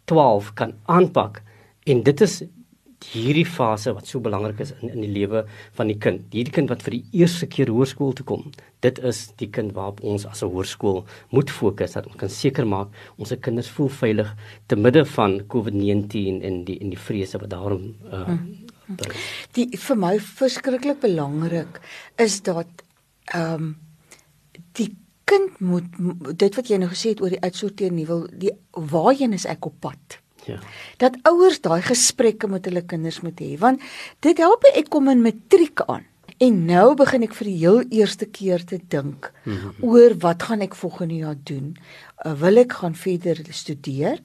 12 0.04 0.54
kan 0.54 0.72
aanpak 0.86 1.42
en 1.84 2.02
dit 2.02 2.20
is 2.20 2.42
hierdie 3.12 3.46
fase 3.46 3.92
wat 3.94 4.08
so 4.08 4.22
belangrik 4.22 4.60
is 4.64 4.72
in 4.80 4.92
in 4.92 5.02
die 5.04 5.12
lewe 5.12 5.44
van 5.76 5.90
die 5.90 5.98
kind. 6.00 6.24
Hierdie 6.32 6.54
kind 6.54 6.70
wat 6.72 6.84
vir 6.86 6.96
die 6.98 7.20
eerste 7.20 7.48
keer 7.50 7.72
hoërskool 7.72 8.14
toe 8.16 8.26
kom. 8.28 8.46
Dit 8.84 9.00
is 9.04 9.26
die 9.40 9.50
kind 9.52 9.74
waarop 9.76 10.00
ons 10.02 10.26
as 10.26 10.42
'n 10.42 10.50
hoërskool 10.52 11.04
moet 11.30 11.50
fokus 11.50 11.92
dat 11.92 12.06
ons 12.06 12.16
kan 12.16 12.28
seker 12.28 12.66
maak 12.66 12.88
ons 13.18 13.28
se 13.28 13.36
kinders 13.36 13.68
voel 13.68 13.88
veilig 13.88 14.34
te 14.66 14.76
midde 14.76 15.04
van 15.04 15.40
COVID-19 15.40 16.42
en 16.42 16.64
die 16.64 16.78
en 16.80 16.90
die 16.90 16.98
vrese 16.98 17.38
wat 17.38 17.50
daarom 17.50 17.94
uh, 18.12 18.24
hmm. 18.24 18.64
die 19.52 19.68
vir 19.76 19.96
my 19.96 20.18
verskriklik 20.18 21.00
belangrik 21.00 21.80
is 22.16 22.40
dat 22.42 22.68
ehm 23.34 23.54
um, 23.54 23.76
die 24.72 24.96
kind 25.24 25.60
moet 25.60 25.84
dit 26.38 26.54
wat 26.56 26.68
jy 26.68 26.76
nou 26.76 26.90
gesê 26.90 27.08
het 27.08 27.20
oor 27.20 27.30
die 27.30 27.40
uitsorteer 27.40 27.92
nie 27.92 28.06
wil 28.06 28.28
die 28.32 28.52
waarheen 28.72 29.32
is 29.32 29.46
ek 29.46 29.66
op 29.66 29.80
pad? 29.80 30.23
Ja. 30.46 30.58
Dat 31.02 31.16
ouers 31.22 31.60
daai 31.64 31.82
gesprekke 31.82 32.48
met 32.48 32.64
hulle 32.68 32.82
kinders 32.82 33.20
moet 33.24 33.40
hê 33.40 33.54
want 33.58 33.80
dit 34.26 34.38
help 34.38 34.66
ek 34.74 34.90
kom 34.92 35.08
in 35.08 35.24
matriek 35.24 35.80
aan. 35.86 36.04
En 36.42 36.64
nou 36.66 36.94
begin 36.98 37.22
ek 37.22 37.34
vir 37.38 37.46
die 37.46 37.58
heel 37.60 37.82
eerste 37.94 38.26
keer 38.26 38.64
te 38.64 38.80
dink 38.90 39.30
mm 39.44 39.52
-hmm. 39.52 39.74
oor 39.80 40.16
wat 40.18 40.42
gaan 40.42 40.60
ek 40.60 40.74
volgende 40.74 41.14
jaar 41.14 41.36
doen? 41.42 41.76
Uh, 42.26 42.32
wil 42.40 42.56
ek 42.56 42.72
gaan 42.72 42.94
verder 42.94 43.38
studeer? 43.50 44.20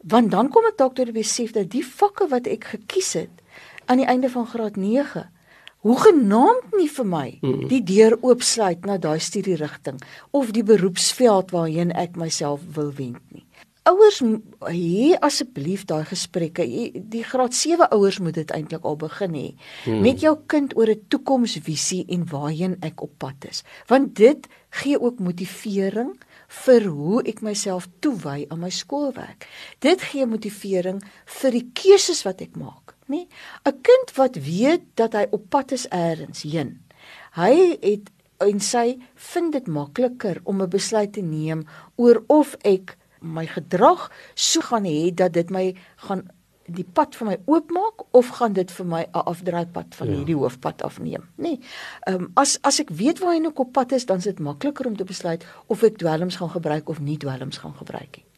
Want 0.00 0.30
dan 0.30 0.48
kom 0.48 0.64
ek 0.64 0.78
dalk 0.78 0.94
tot 0.94 1.04
die 1.04 1.20
besef 1.20 1.52
dat 1.52 1.70
die 1.70 1.84
vakke 1.84 2.28
wat 2.28 2.46
ek 2.46 2.64
gekies 2.64 3.12
het 3.12 3.42
aan 3.84 3.96
die 3.96 4.06
einde 4.06 4.30
van 4.30 4.46
graad 4.46 4.76
9 4.76 5.28
hoe 5.80 5.96
genaamd 6.00 6.76
nie 6.76 6.88
vir 6.92 7.06
my 7.08 7.28
die 7.68 7.80
deur 7.88 8.16
oopsluit 8.20 8.84
na 8.84 8.98
daai 9.00 9.20
studierigting 9.20 10.00
of 10.30 10.52
die 10.52 10.64
beroepsveld 10.64 11.50
waarheen 11.56 11.92
ek 11.92 12.16
myself 12.20 12.60
wil 12.74 12.92
wend 12.96 13.22
nie. 13.32 13.46
Ouers 13.90 14.20
hier 14.70 15.18
asseblief 15.24 15.82
daai 15.88 16.04
gesprekke. 16.06 16.66
Die 17.10 17.22
graad 17.26 17.56
7 17.56 17.88
ouers 17.96 18.20
moet 18.22 18.36
dit 18.38 18.52
eintlik 18.54 18.84
al 18.86 18.98
begin 19.00 19.34
hê 19.34 19.46
hmm. 19.84 20.02
met 20.04 20.22
jou 20.22 20.36
kind 20.46 20.76
oor 20.78 20.92
'n 20.92 21.06
toekomsvisie 21.10 22.04
en 22.14 22.26
waarheen 22.30 22.76
ek 22.86 23.02
op 23.02 23.12
pad 23.18 23.48
is. 23.50 23.64
Want 23.90 24.14
dit 24.14 24.46
gee 24.70 25.00
ook 25.00 25.18
motivering 25.18 26.14
vir 26.62 26.86
hoe 26.86 27.22
ek 27.22 27.42
myself 27.42 27.88
toewy 27.98 28.46
aan 28.48 28.60
my 28.60 28.70
skoolwerk. 28.70 29.48
Dit 29.78 30.02
gee 30.12 30.26
motivering 30.26 31.02
vir 31.40 31.50
die 31.50 31.66
keuses 31.74 32.22
wat 32.22 32.40
ek 32.40 32.54
maak, 32.56 32.94
nê? 33.06 33.26
'n 33.66 33.80
Kind 33.82 34.14
wat 34.14 34.36
weet 34.36 34.86
dat 34.94 35.12
hy 35.12 35.26
op 35.30 35.50
pad 35.50 35.72
is 35.72 35.86
eers 35.90 36.42
heen. 36.42 36.78
Hy 37.34 37.78
het 37.82 38.10
en 38.40 38.60
sy 38.60 38.98
vind 39.14 39.52
dit 39.52 39.66
makliker 39.66 40.40
om 40.44 40.62
'n 40.62 40.70
besluit 40.70 41.12
te 41.12 41.20
neem 41.22 41.66
oor 41.96 42.22
of 42.28 42.56
ek 42.62 42.96
my 43.20 43.46
gedrag 43.46 44.10
so 44.34 44.60
gaan 44.60 44.84
hê 44.84 45.14
dat 45.14 45.32
dit 45.32 45.50
my 45.50 45.74
gaan 45.96 46.28
die 46.70 46.84
pad 46.84 47.16
vir 47.18 47.26
my 47.26 47.36
oopmaak 47.50 48.04
of 48.14 48.28
gaan 48.38 48.54
dit 48.54 48.70
vir 48.70 48.86
my 48.86 49.02
'n 49.02 49.24
afdraaipad 49.32 49.94
van 49.94 50.08
ja. 50.08 50.14
hierdie 50.14 50.36
hoofpad 50.36 50.82
afneem 50.82 51.28
nê 51.36 51.42
nee. 51.42 51.60
ehm 52.06 52.14
um, 52.14 52.30
as 52.34 52.58
as 52.62 52.80
ek 52.80 52.90
weet 52.90 53.18
waar 53.18 53.34
ek 53.34 53.58
op 53.58 53.72
pad 53.72 53.92
is 53.92 54.06
dan 54.06 54.18
is 54.18 54.24
dit 54.24 54.38
makliker 54.38 54.86
om 54.86 54.96
te 54.96 55.04
besluit 55.04 55.46
of 55.66 55.82
ek 55.82 55.98
dwelms 55.98 56.36
gaan 56.36 56.50
gebruik 56.50 56.88
of 56.88 57.00
nie 57.00 57.16
dwelms 57.16 57.58
gaan 57.58 57.74
gebruik 57.74 58.16
nie 58.16 58.30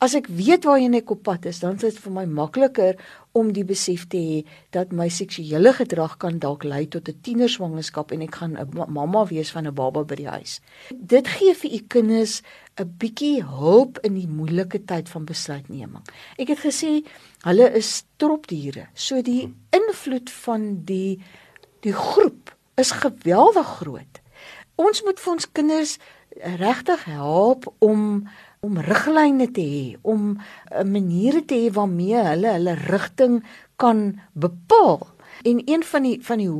As 0.00 0.14
ek 0.18 0.28
weet 0.32 0.66
waarheen 0.68 0.96
ek 0.98 1.10
op 1.14 1.22
pad 1.28 1.46
is, 1.50 1.60
dan 1.62 1.78
is 1.78 1.84
dit 1.84 1.98
vir 2.04 2.14
my 2.14 2.24
makliker 2.26 2.98
om 3.36 3.52
die 3.54 3.64
besef 3.66 4.06
te 4.10 4.18
hê 4.18 4.38
dat 4.74 4.94
my 4.96 5.08
seksuele 5.12 5.72
gedrag 5.76 6.16
kan 6.22 6.40
dalk 6.42 6.64
lei 6.64 6.86
tot 6.86 7.08
'n 7.08 7.20
tienerswangerskap 7.26 8.12
en 8.12 8.22
ek 8.26 8.34
gaan 8.40 8.56
'n 8.56 8.70
mamma 8.88 9.24
wees 9.26 9.50
van 9.50 9.66
'n 9.66 9.74
baba 9.74 10.04
by 10.04 10.16
die 10.16 10.28
huis. 10.28 10.60
Dit 10.90 11.28
gee 11.28 11.54
vir 11.54 11.70
u 11.70 11.80
kinders 11.88 12.42
'n 12.80 12.94
bietjie 12.98 13.44
hulp 13.44 13.98
in 14.06 14.14
die 14.16 14.28
moeilike 14.28 14.84
tyd 14.84 15.08
van 15.08 15.24
besluitneming. 15.28 16.04
Ek 16.38 16.48
het 16.48 16.62
gesê 16.64 17.04
hulle 17.44 17.68
is 17.76 18.04
tropdiere, 18.16 18.88
so 18.94 19.22
die 19.22 19.52
invloed 19.76 20.30
van 20.30 20.84
die 20.84 21.20
die 21.84 21.96
groep 21.96 22.54
is 22.80 22.92
geweldig 22.92 23.66
groot. 23.80 24.20
Ons 24.76 25.02
moet 25.04 25.20
vir 25.20 25.32
ons 25.32 25.52
kinders 25.52 25.98
regtig 26.60 27.04
help 27.04 27.68
om 27.78 28.28
om 28.60 28.76
riglyne 28.76 29.46
te 29.56 29.62
hê, 29.64 29.96
om 30.02 30.36
'n 30.36 30.40
uh, 30.72 30.84
maniere 30.84 31.44
te 31.44 31.56
hê 31.56 31.72
waarmee 31.72 32.16
hulle 32.16 32.50
hulle 32.52 32.74
rigting 32.74 33.44
kan 33.76 34.20
bepaal. 34.32 35.08
En 35.42 35.62
een 35.64 35.84
van 35.84 36.02
die 36.02 36.18
van 36.20 36.38
die 36.38 36.50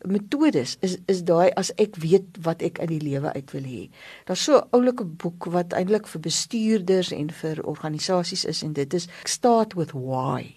hoofmetodes 0.00 0.76
is 0.80 0.96
is 1.06 1.22
daai 1.24 1.50
as 1.56 1.72
ek 1.76 1.96
weet 2.00 2.40
wat 2.42 2.62
ek 2.62 2.80
uit 2.80 2.88
die 2.88 3.02
lewe 3.02 3.32
uit 3.32 3.50
wil 3.52 3.64
hê. 3.64 3.88
Daar's 4.26 4.44
so 4.44 4.56
'n 4.56 4.68
oulike 4.70 5.04
boek 5.04 5.44
wat 5.44 5.72
eintlik 5.72 6.06
vir 6.06 6.20
bestuurders 6.20 7.12
en 7.12 7.30
vir 7.30 7.64
organisasies 7.64 8.44
is 8.44 8.62
en 8.62 8.72
dit 8.72 8.94
is 8.94 9.08
Start 9.24 9.74
with 9.74 9.92
Why. 9.92 10.54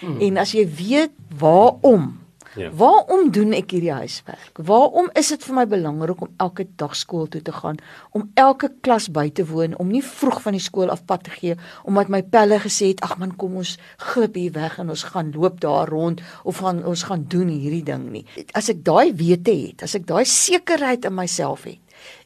Hmm. 0.00 0.20
En 0.20 0.36
as 0.36 0.52
jy 0.52 0.66
weet 0.66 1.12
waarom 1.38 2.25
Ja. 2.56 2.70
Waarom 2.72 3.30
doen 3.30 3.52
ek 3.56 3.74
hierdie 3.74 3.92
huiswerk? 3.92 4.60
Waarom 4.64 5.10
is 5.18 5.28
dit 5.34 5.42
vir 5.44 5.56
my 5.58 5.64
belangrik 5.68 6.22
om 6.24 6.32
elke 6.42 6.64
dag 6.80 6.94
skool 6.96 7.28
toe 7.28 7.42
te 7.44 7.52
gaan, 7.52 7.76
om 8.16 8.30
elke 8.34 8.70
klas 8.80 9.10
by 9.12 9.28
te 9.30 9.44
woon, 9.46 9.76
om 9.76 9.92
nie 9.92 10.02
vroeg 10.04 10.40
van 10.44 10.56
die 10.56 10.62
skool 10.64 10.92
af 10.92 11.04
pad 11.04 11.26
te 11.26 11.34
gee 11.36 11.56
omdat 11.84 12.10
my 12.12 12.22
pelle 12.22 12.58
gesê 12.62 12.88
het, 12.94 13.00
"Ag 13.00 13.18
man, 13.18 13.36
kom 13.36 13.56
ons 13.56 13.76
glip 13.96 14.34
hier 14.34 14.52
weg 14.52 14.78
en 14.78 14.90
ons 14.90 15.02
gaan 15.02 15.32
loop 15.32 15.60
daar 15.60 15.88
rond 15.88 16.20
of 16.44 16.58
gaan 16.58 16.84
ons 16.84 17.02
gaan 17.02 17.24
doen 17.28 17.48
hierdie 17.48 17.84
ding 17.84 18.10
nie." 18.10 18.26
As 18.52 18.68
ek 18.68 18.84
daai 18.84 19.12
wete 19.12 19.52
het, 19.52 19.82
as 19.82 19.94
ek 19.94 20.06
daai 20.06 20.24
sekerheid 20.24 21.04
in 21.04 21.14
myself 21.14 21.64
het, 21.64 21.78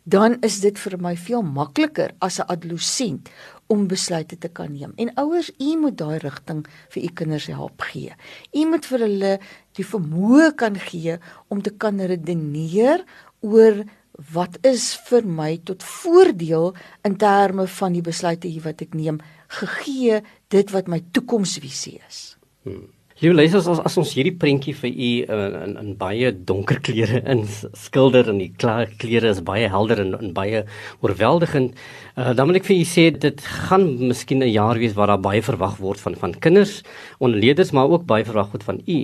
dan 0.04 0.36
is 0.42 0.60
dit 0.60 0.78
vir 0.78 0.98
my 0.98 1.16
veel 1.16 1.42
makliker 1.42 2.10
as 2.20 2.38
'n 2.38 2.48
adolescent 2.48 3.28
om 3.70 3.86
besluite 3.90 4.38
te 4.38 4.50
kan 4.50 4.72
neem. 4.72 4.92
En 4.98 5.12
ouers, 5.22 5.50
u 5.58 5.76
moet 5.78 5.96
daai 5.98 6.18
rigting 6.18 6.64
vir 6.90 7.02
u 7.02 7.10
kinders 7.20 7.46
help 7.46 7.86
gee. 7.92 8.14
U 8.52 8.66
moet 8.66 8.86
vir 8.90 9.04
hulle 9.06 9.32
die 9.78 9.86
vermoë 9.86 10.50
kan 10.58 10.78
gee 10.90 11.18
om 11.48 11.62
te 11.62 11.70
kan 11.70 12.00
redeneer 12.02 13.04
oor 13.46 13.84
wat 14.34 14.58
is 14.66 14.92
vir 15.08 15.24
my 15.24 15.54
tot 15.64 15.84
voordeel 15.86 16.74
in 17.06 17.16
terme 17.16 17.66
van 17.78 17.94
die 17.96 18.04
besluite 18.04 18.50
wat 18.64 18.82
ek 18.84 18.96
neem 18.98 19.20
gegee 19.60 20.20
dit 20.52 20.74
wat 20.74 20.90
my 20.90 21.00
toekomsvisie 21.14 22.00
is. 22.08 22.36
Hmm. 22.66 22.90
Liewe 23.20 23.36
lesers, 23.36 23.66
as, 23.68 23.82
as 23.84 23.98
ons 24.00 24.14
hierdie 24.16 24.32
prentjie 24.32 24.72
vir 24.72 24.88
u 24.88 25.08
in, 25.20 25.56
in 25.58 25.72
in 25.82 25.88
baie 26.00 26.30
donker 26.32 26.78
kleure 26.80 27.18
in 27.34 27.42
skilder 27.76 28.30
en 28.32 28.38
die 28.40 28.48
klaar 28.62 28.88
kleure 29.02 29.28
is 29.34 29.42
baie 29.44 29.66
helder 29.68 30.00
en, 30.00 30.14
en 30.16 30.30
baie 30.32 30.62
oorweldigend, 31.04 31.76
uh, 32.16 32.30
dan 32.38 32.48
wil 32.48 32.56
ek 32.56 32.64
vir 32.70 32.78
u 32.78 32.86
sê 32.88 33.04
dit 33.12 33.42
gaan 33.68 33.84
miskien 34.00 34.40
'n 34.40 34.48
jaar 34.48 34.80
wees 34.80 34.96
waar 34.96 35.12
daar 35.12 35.20
baie 35.20 35.42
verwag 35.44 35.76
word 35.84 36.00
van 36.00 36.16
van 36.22 36.32
kinders, 36.46 36.78
onleerders, 37.20 37.74
maar 37.76 37.92
ook 37.92 38.08
baie 38.08 38.24
verwag 38.24 38.56
word 38.56 38.64
van 38.64 38.80
u. 38.88 39.00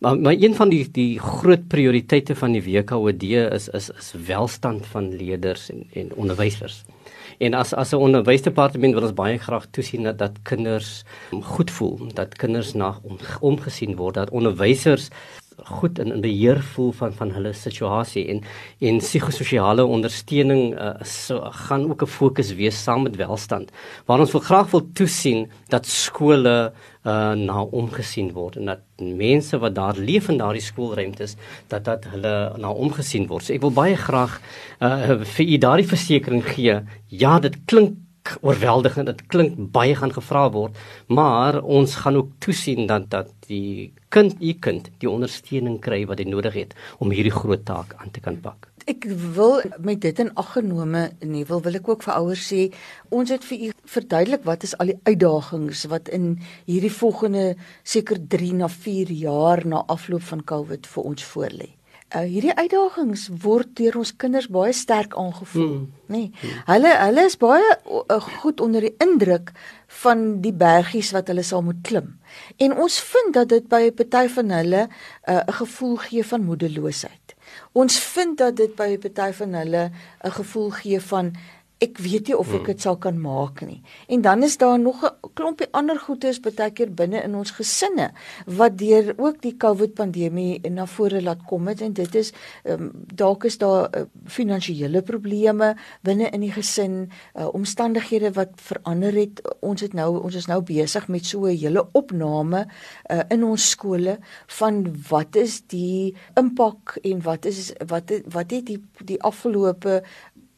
Maar 0.00 0.16
maar 0.16 0.40
een 0.40 0.56
van 0.56 0.72
die 0.72 0.86
die 0.88 1.20
groot 1.20 1.68
prioriteite 1.68 2.34
van 2.34 2.56
die 2.56 2.64
WKOD 2.64 3.28
is 3.28 3.68
is 3.68 3.90
is 3.92 4.14
welstand 4.24 4.88
van 4.88 5.12
leerders 5.12 5.68
en 5.68 5.84
en 5.92 6.16
onderwysers. 6.16 6.80
En 7.40 7.54
as 7.54 7.72
as 7.72 7.92
'n 7.92 8.04
onderwysdepartement 8.06 8.94
wil 8.94 9.02
ons 9.02 9.14
baie 9.14 9.38
graag 9.38 9.66
toesien 9.70 10.02
dat 10.02 10.18
dat 10.18 10.34
kinders 10.42 11.04
goed 11.42 11.70
voel, 11.70 11.98
dat 12.14 12.36
kinders 12.36 12.74
na 12.74 12.98
om, 13.02 13.16
omgesien 13.50 13.96
word, 13.98 14.14
dat 14.14 14.30
onderwysers 14.30 15.10
goed 15.66 15.98
in, 15.98 16.12
in 16.12 16.20
beheer 16.20 16.62
voel 16.62 16.92
van 16.92 17.12
van 17.12 17.32
hulle 17.36 17.52
situasie 17.52 18.26
en 18.32 18.42
en 18.78 18.98
psigososiale 18.98 19.84
ondersteuning 19.84 20.74
uh, 20.74 20.92
so 21.02 21.40
gaan 21.66 21.88
ook 21.90 22.02
'n 22.02 22.06
fokus 22.06 22.54
wees 22.54 22.82
saam 22.82 23.02
met 23.02 23.16
welstand. 23.16 23.70
Waar 24.06 24.20
ons 24.20 24.32
wil 24.32 24.40
graag 24.40 24.70
wil 24.70 24.92
toesien 24.92 25.50
dat 25.68 25.86
skole 25.86 26.72
uh, 27.04 27.32
na 27.32 27.62
omgesien 27.62 28.32
word 28.32 28.56
en 28.56 28.64
dat 28.64 28.80
mense 28.96 29.58
wat 29.58 29.74
daar 29.74 29.96
leef 29.96 30.28
in 30.28 30.38
daardie 30.38 30.62
skoolruimtes 30.62 31.36
dat 31.68 31.84
dat 31.84 32.04
hulle 32.04 32.52
na 32.56 32.70
omgesien 32.70 33.26
word. 33.26 33.44
So 33.44 33.52
ek 33.52 33.60
wil 33.60 33.72
baie 33.72 33.96
graag 33.96 34.40
uh, 34.80 35.22
vir 35.24 35.46
u 35.46 35.58
daardie 35.58 35.88
versekering 35.88 36.44
gee. 36.44 36.80
Ja, 37.08 37.38
dit 37.38 37.56
klink 37.64 37.96
oorweldigend. 38.40 39.10
Dit 39.10 39.26
klink 39.32 39.58
baie 39.74 39.94
gaan 39.98 40.12
gevra 40.14 40.46
word, 40.54 40.76
maar 41.08 41.60
ons 41.62 41.94
gaan 42.02 42.16
ook 42.20 42.32
toesien 42.38 42.86
dat 42.90 43.10
dat 43.10 43.32
die 43.48 43.92
kind, 44.08 44.36
u 44.40 44.52
kind, 44.52 44.90
die 45.02 45.10
ondersteuning 45.10 45.80
kry 45.82 46.04
wat 46.06 46.22
hy 46.22 46.28
nodig 46.28 46.58
het 46.58 46.74
om 46.98 47.14
hierdie 47.14 47.34
groot 47.34 47.64
taak 47.64 47.94
aan 47.98 48.12
te 48.14 48.22
kan 48.24 48.38
pak. 48.40 48.68
Ek 48.90 49.04
wil 49.36 49.60
met 49.78 50.00
dit 50.02 50.18
in 50.22 50.32
ag 50.40 50.54
genome 50.56 51.10
nie 51.20 51.44
wil 51.46 51.60
wil 51.62 51.76
ek 51.78 51.88
ook 51.88 52.06
vir 52.06 52.14
ouers 52.16 52.46
sê 52.52 52.62
ons 53.14 53.30
het 53.30 53.44
vir 53.46 53.66
u 53.66 53.72
verduidelik 53.94 54.46
wat 54.48 54.64
is 54.66 54.74
al 54.78 54.92
die 54.92 55.00
uitdagings 55.04 55.84
wat 55.92 56.08
in 56.08 56.32
hierdie 56.66 56.94
volgende 56.94 57.44
seker 57.84 58.18
3 58.36 58.54
na 58.62 58.70
4 58.72 59.12
jaar 59.12 59.66
na 59.66 59.84
afloop 59.86 60.24
van 60.32 60.42
Covid 60.54 60.88
vir 60.90 61.12
ons 61.12 61.28
voorlê 61.34 61.70
uh, 62.14 62.24
hierdie 62.26 62.54
uitdagings 62.54 63.28
word 63.42 63.74
deur 63.78 64.00
ons 64.00 64.12
kinders 64.16 64.48
baie 64.52 64.72
sterk 64.76 65.14
aangevoel, 65.18 65.74
mm. 65.76 65.86
nê. 66.10 66.18
Nee. 66.18 66.30
Mm. 66.30 66.62
Hulle 66.70 66.94
hulle 67.04 67.26
is 67.30 67.36
baie 67.40 67.74
uh, 67.86 68.20
goed 68.42 68.60
onder 68.60 68.86
die 68.86 68.94
indruk 69.02 69.52
van 70.02 70.40
die 70.44 70.54
bergies 70.54 71.10
wat 71.16 71.30
hulle 71.30 71.44
sal 71.46 71.64
moet 71.66 71.80
klim. 71.86 72.14
En 72.62 72.76
ons 72.84 73.00
vind 73.12 73.34
dat 73.34 73.50
dit 73.50 73.66
by 73.68 73.82
'n 73.88 73.94
party 73.94 74.26
van 74.36 74.50
hulle 74.50 74.82
eh, 74.86 75.34
'n 75.34 75.48
uh, 75.48 75.56
gevoel 75.62 75.96
gee 75.96 76.24
van 76.24 76.44
moedeloosheid. 76.44 77.34
Ons 77.72 77.98
vind 77.98 78.38
dat 78.38 78.56
dit 78.56 78.74
by 78.74 78.88
'n 78.96 78.98
party 78.98 79.32
van 79.32 79.54
hulle 79.54 79.90
'n 80.24 80.30
gevoel 80.30 80.70
gee 80.70 81.00
van 81.00 81.34
ek 81.80 81.98
weet 82.04 82.28
nie 82.28 82.36
of 82.36 82.50
ek 82.52 82.58
hmm. 82.58 82.66
dit 82.66 82.82
sal 82.84 82.96
kan 83.00 83.16
maak 83.20 83.62
nie. 83.64 83.80
En 84.12 84.20
dan 84.20 84.42
is 84.44 84.56
daar 84.60 84.78
nog 84.78 85.04
'n 85.04 85.32
klompie 85.34 85.68
ander 85.72 85.98
goedes 85.98 86.40
baie 86.40 86.70
keer 86.70 86.92
binne 86.92 87.22
in 87.22 87.34
ons 87.34 87.50
gesinne 87.50 88.10
wat 88.46 88.78
deur 88.78 89.14
ook 89.16 89.40
die 89.40 89.56
COVID 89.56 89.94
pandemie 89.94 90.60
na 90.70 90.86
vore 90.86 91.22
laat 91.22 91.42
kom 91.48 91.68
het 91.68 91.80
en 91.80 91.92
dit 91.92 92.14
is 92.14 92.32
um, 92.64 92.90
dalk 93.14 93.44
is 93.44 93.58
daar 93.58 93.88
uh, 93.96 94.04
finansiële 94.26 95.02
probleme 95.02 95.76
binne 96.02 96.28
in 96.30 96.40
die 96.40 96.52
gesin, 96.52 97.10
uh, 97.34 97.48
omstandighede 97.54 98.32
wat 98.32 98.50
verander 98.56 99.12
het. 99.12 99.40
Ons 99.60 99.80
het 99.80 99.92
nou 99.92 100.20
ons 100.20 100.34
is 100.34 100.46
nou 100.46 100.60
besig 100.62 101.08
met 101.08 101.24
so 101.24 101.46
'n 101.46 101.56
hele 101.56 101.88
opname 101.92 102.66
uh, 103.10 103.20
in 103.28 103.44
ons 103.44 103.70
skole 103.70 104.18
van 104.46 104.84
wat 105.08 105.36
is 105.36 105.62
die 105.66 106.14
impak 106.34 106.98
en 107.02 107.22
wat 107.22 107.44
is 107.44 107.72
wat 107.86 108.12
wat 108.26 108.50
het 108.50 108.66
die 108.66 108.80
die 109.04 109.22
afgelope 109.22 110.02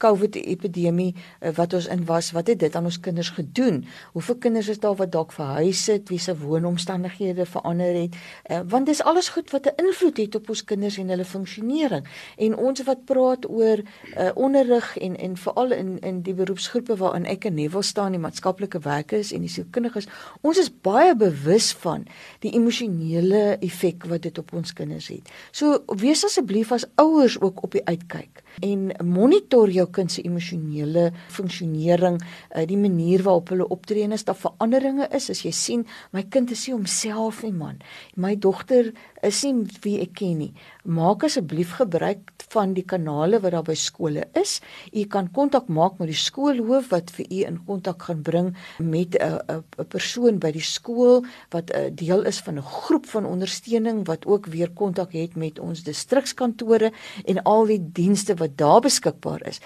COVID 0.03 0.37
epidemie 0.43 1.13
uh, 1.15 1.53
wat 1.57 1.77
ons 1.79 1.87
in 1.87 2.05
was, 2.09 2.33
wat 2.37 2.51
het 2.51 2.61
dit 2.63 2.77
aan 2.77 2.89
ons 2.91 3.01
kinders 3.01 3.31
gedoen? 3.37 3.83
Hoeveel 4.13 4.39
kinders 4.43 4.69
is 4.73 4.81
daar 4.83 4.97
wat 4.99 5.13
dalk 5.15 5.33
verhuis 5.33 5.87
het, 5.91 6.09
wie 6.11 6.19
se 6.19 6.35
woonomstandighede 6.39 7.47
verander 7.47 7.95
het? 8.03 8.17
Uh, 8.51 8.61
want 8.69 8.91
dis 8.91 9.03
alles 9.03 9.29
goed 9.35 9.51
wat 9.51 9.67
'n 9.67 9.87
invloed 9.87 10.17
het 10.17 10.35
op 10.35 10.49
ons 10.49 10.65
kinders 10.65 10.99
en 10.99 11.09
hulle 11.09 11.25
funksionering. 11.25 12.07
En 12.37 12.57
ons 12.57 12.83
wat 12.83 13.05
praat 13.05 13.49
oor 13.49 13.79
uh, 13.83 14.31
onderrig 14.35 14.99
en 14.99 15.17
en 15.17 15.37
veral 15.37 15.73
in 15.73 15.99
in 16.01 16.23
die 16.23 16.35
beroepsgroepe 16.35 16.97
waarin 16.97 17.27
ek 17.27 17.45
en 17.45 17.55
Neville 17.55 17.83
staan, 17.83 18.13
die 18.13 18.21
maatskaplike 18.21 18.79
werkers 18.79 19.33
en 19.33 19.41
die 19.41 19.51
sielkundiges, 19.51 20.09
ons 20.41 20.59
is 20.59 20.71
baie 20.81 21.17
bewus 21.17 21.73
van 21.73 22.07
die 22.41 22.53
emosionele 22.53 23.57
effek 23.61 24.05
wat 24.11 24.23
dit 24.23 24.39
op 24.39 24.53
ons 24.53 24.73
kinders 24.73 25.09
het. 25.09 25.31
So 25.51 25.85
wees 25.87 26.25
asseblief 26.25 26.73
as 26.73 26.87
ouers 26.95 27.41
ook 27.41 27.63
op 27.63 27.77
die 27.77 27.85
uitkyk 27.85 28.43
en 28.61 28.93
monitor 29.05 29.71
jou 29.71 29.87
kind 29.91 30.13
se 30.13 30.23
emosionele 30.23 31.13
funksionering, 31.29 32.21
uh, 32.21 32.67
die 32.67 32.77
manier 32.77 33.23
waarop 33.23 33.49
hulle 33.55 33.69
optree 33.69 34.05
en 34.05 34.13
as 34.13 34.25
daar 34.25 34.39
veranderinge 34.39 35.09
is, 35.15 35.31
as 35.31 35.43
jy 35.45 35.53
sien 35.53 35.87
my 36.13 36.23
kind 36.23 36.51
is 36.51 36.67
nie 36.67 36.77
homself 36.77 37.43
nie 37.43 37.53
man. 37.53 37.81
My 38.17 38.35
dogter 38.37 38.93
is 39.23 39.43
nie 39.47 39.67
wie 39.85 39.99
ek 40.03 40.17
ken 40.19 40.39
nie. 40.43 40.53
Maak 40.85 41.25
asseblief 41.25 41.77
gebruik 41.79 42.33
van 42.53 42.75
die 42.75 42.85
kanale 42.85 43.39
wat 43.43 43.55
daar 43.55 43.67
by 43.67 43.77
skole 43.79 44.27
is. 44.39 44.59
U 44.93 45.05
kan 45.11 45.31
kontak 45.33 45.69
maak 45.73 45.99
met 46.01 46.11
die 46.11 46.19
skoolhoof 46.19 46.91
wat 46.93 47.13
vir 47.17 47.29
u 47.29 47.43
in 47.47 47.61
kontak 47.67 48.09
gaan 48.09 48.23
bring 48.23 48.53
met 48.79 49.17
'n 49.17 49.41
'n 49.49 49.87
persoon 49.89 50.39
by 50.39 50.51
die 50.53 50.65
skool 50.65 51.25
wat 51.51 51.71
'n 51.71 51.95
deel 51.95 52.23
is 52.27 52.41
van 52.41 52.59
'n 52.59 52.63
groep 52.63 53.07
van 53.07 53.25
ondersteuning 53.27 54.07
wat 54.07 54.27
ook 54.27 54.47
weer 54.47 54.71
kontak 54.71 55.13
het 55.13 55.37
met 55.37 55.59
ons 55.59 55.83
distrikskantore 55.83 56.93
en 57.25 57.43
al 57.43 57.67
die 57.67 57.83
dienste 57.93 58.35
wat 58.43 58.59
daar 58.61 58.83
beskikbaar 58.85 59.47
is 59.49 59.63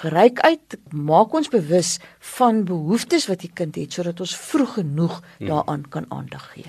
gereik 0.00 0.40
uit 0.40 0.78
maak 0.92 1.32
ons 1.34 1.48
bewus 1.48 1.98
van 2.36 2.64
behoeftes 2.68 3.28
wat 3.30 3.40
die 3.44 3.52
kind 3.54 3.76
het 3.80 3.96
sodat 3.96 4.20
ons 4.20 4.36
vroeg 4.36 4.80
genoeg 4.80 5.20
hmm. 5.20 5.48
daaraan 5.48 5.84
kan 5.88 6.08
aandag 6.08 6.50
gee. 6.54 6.68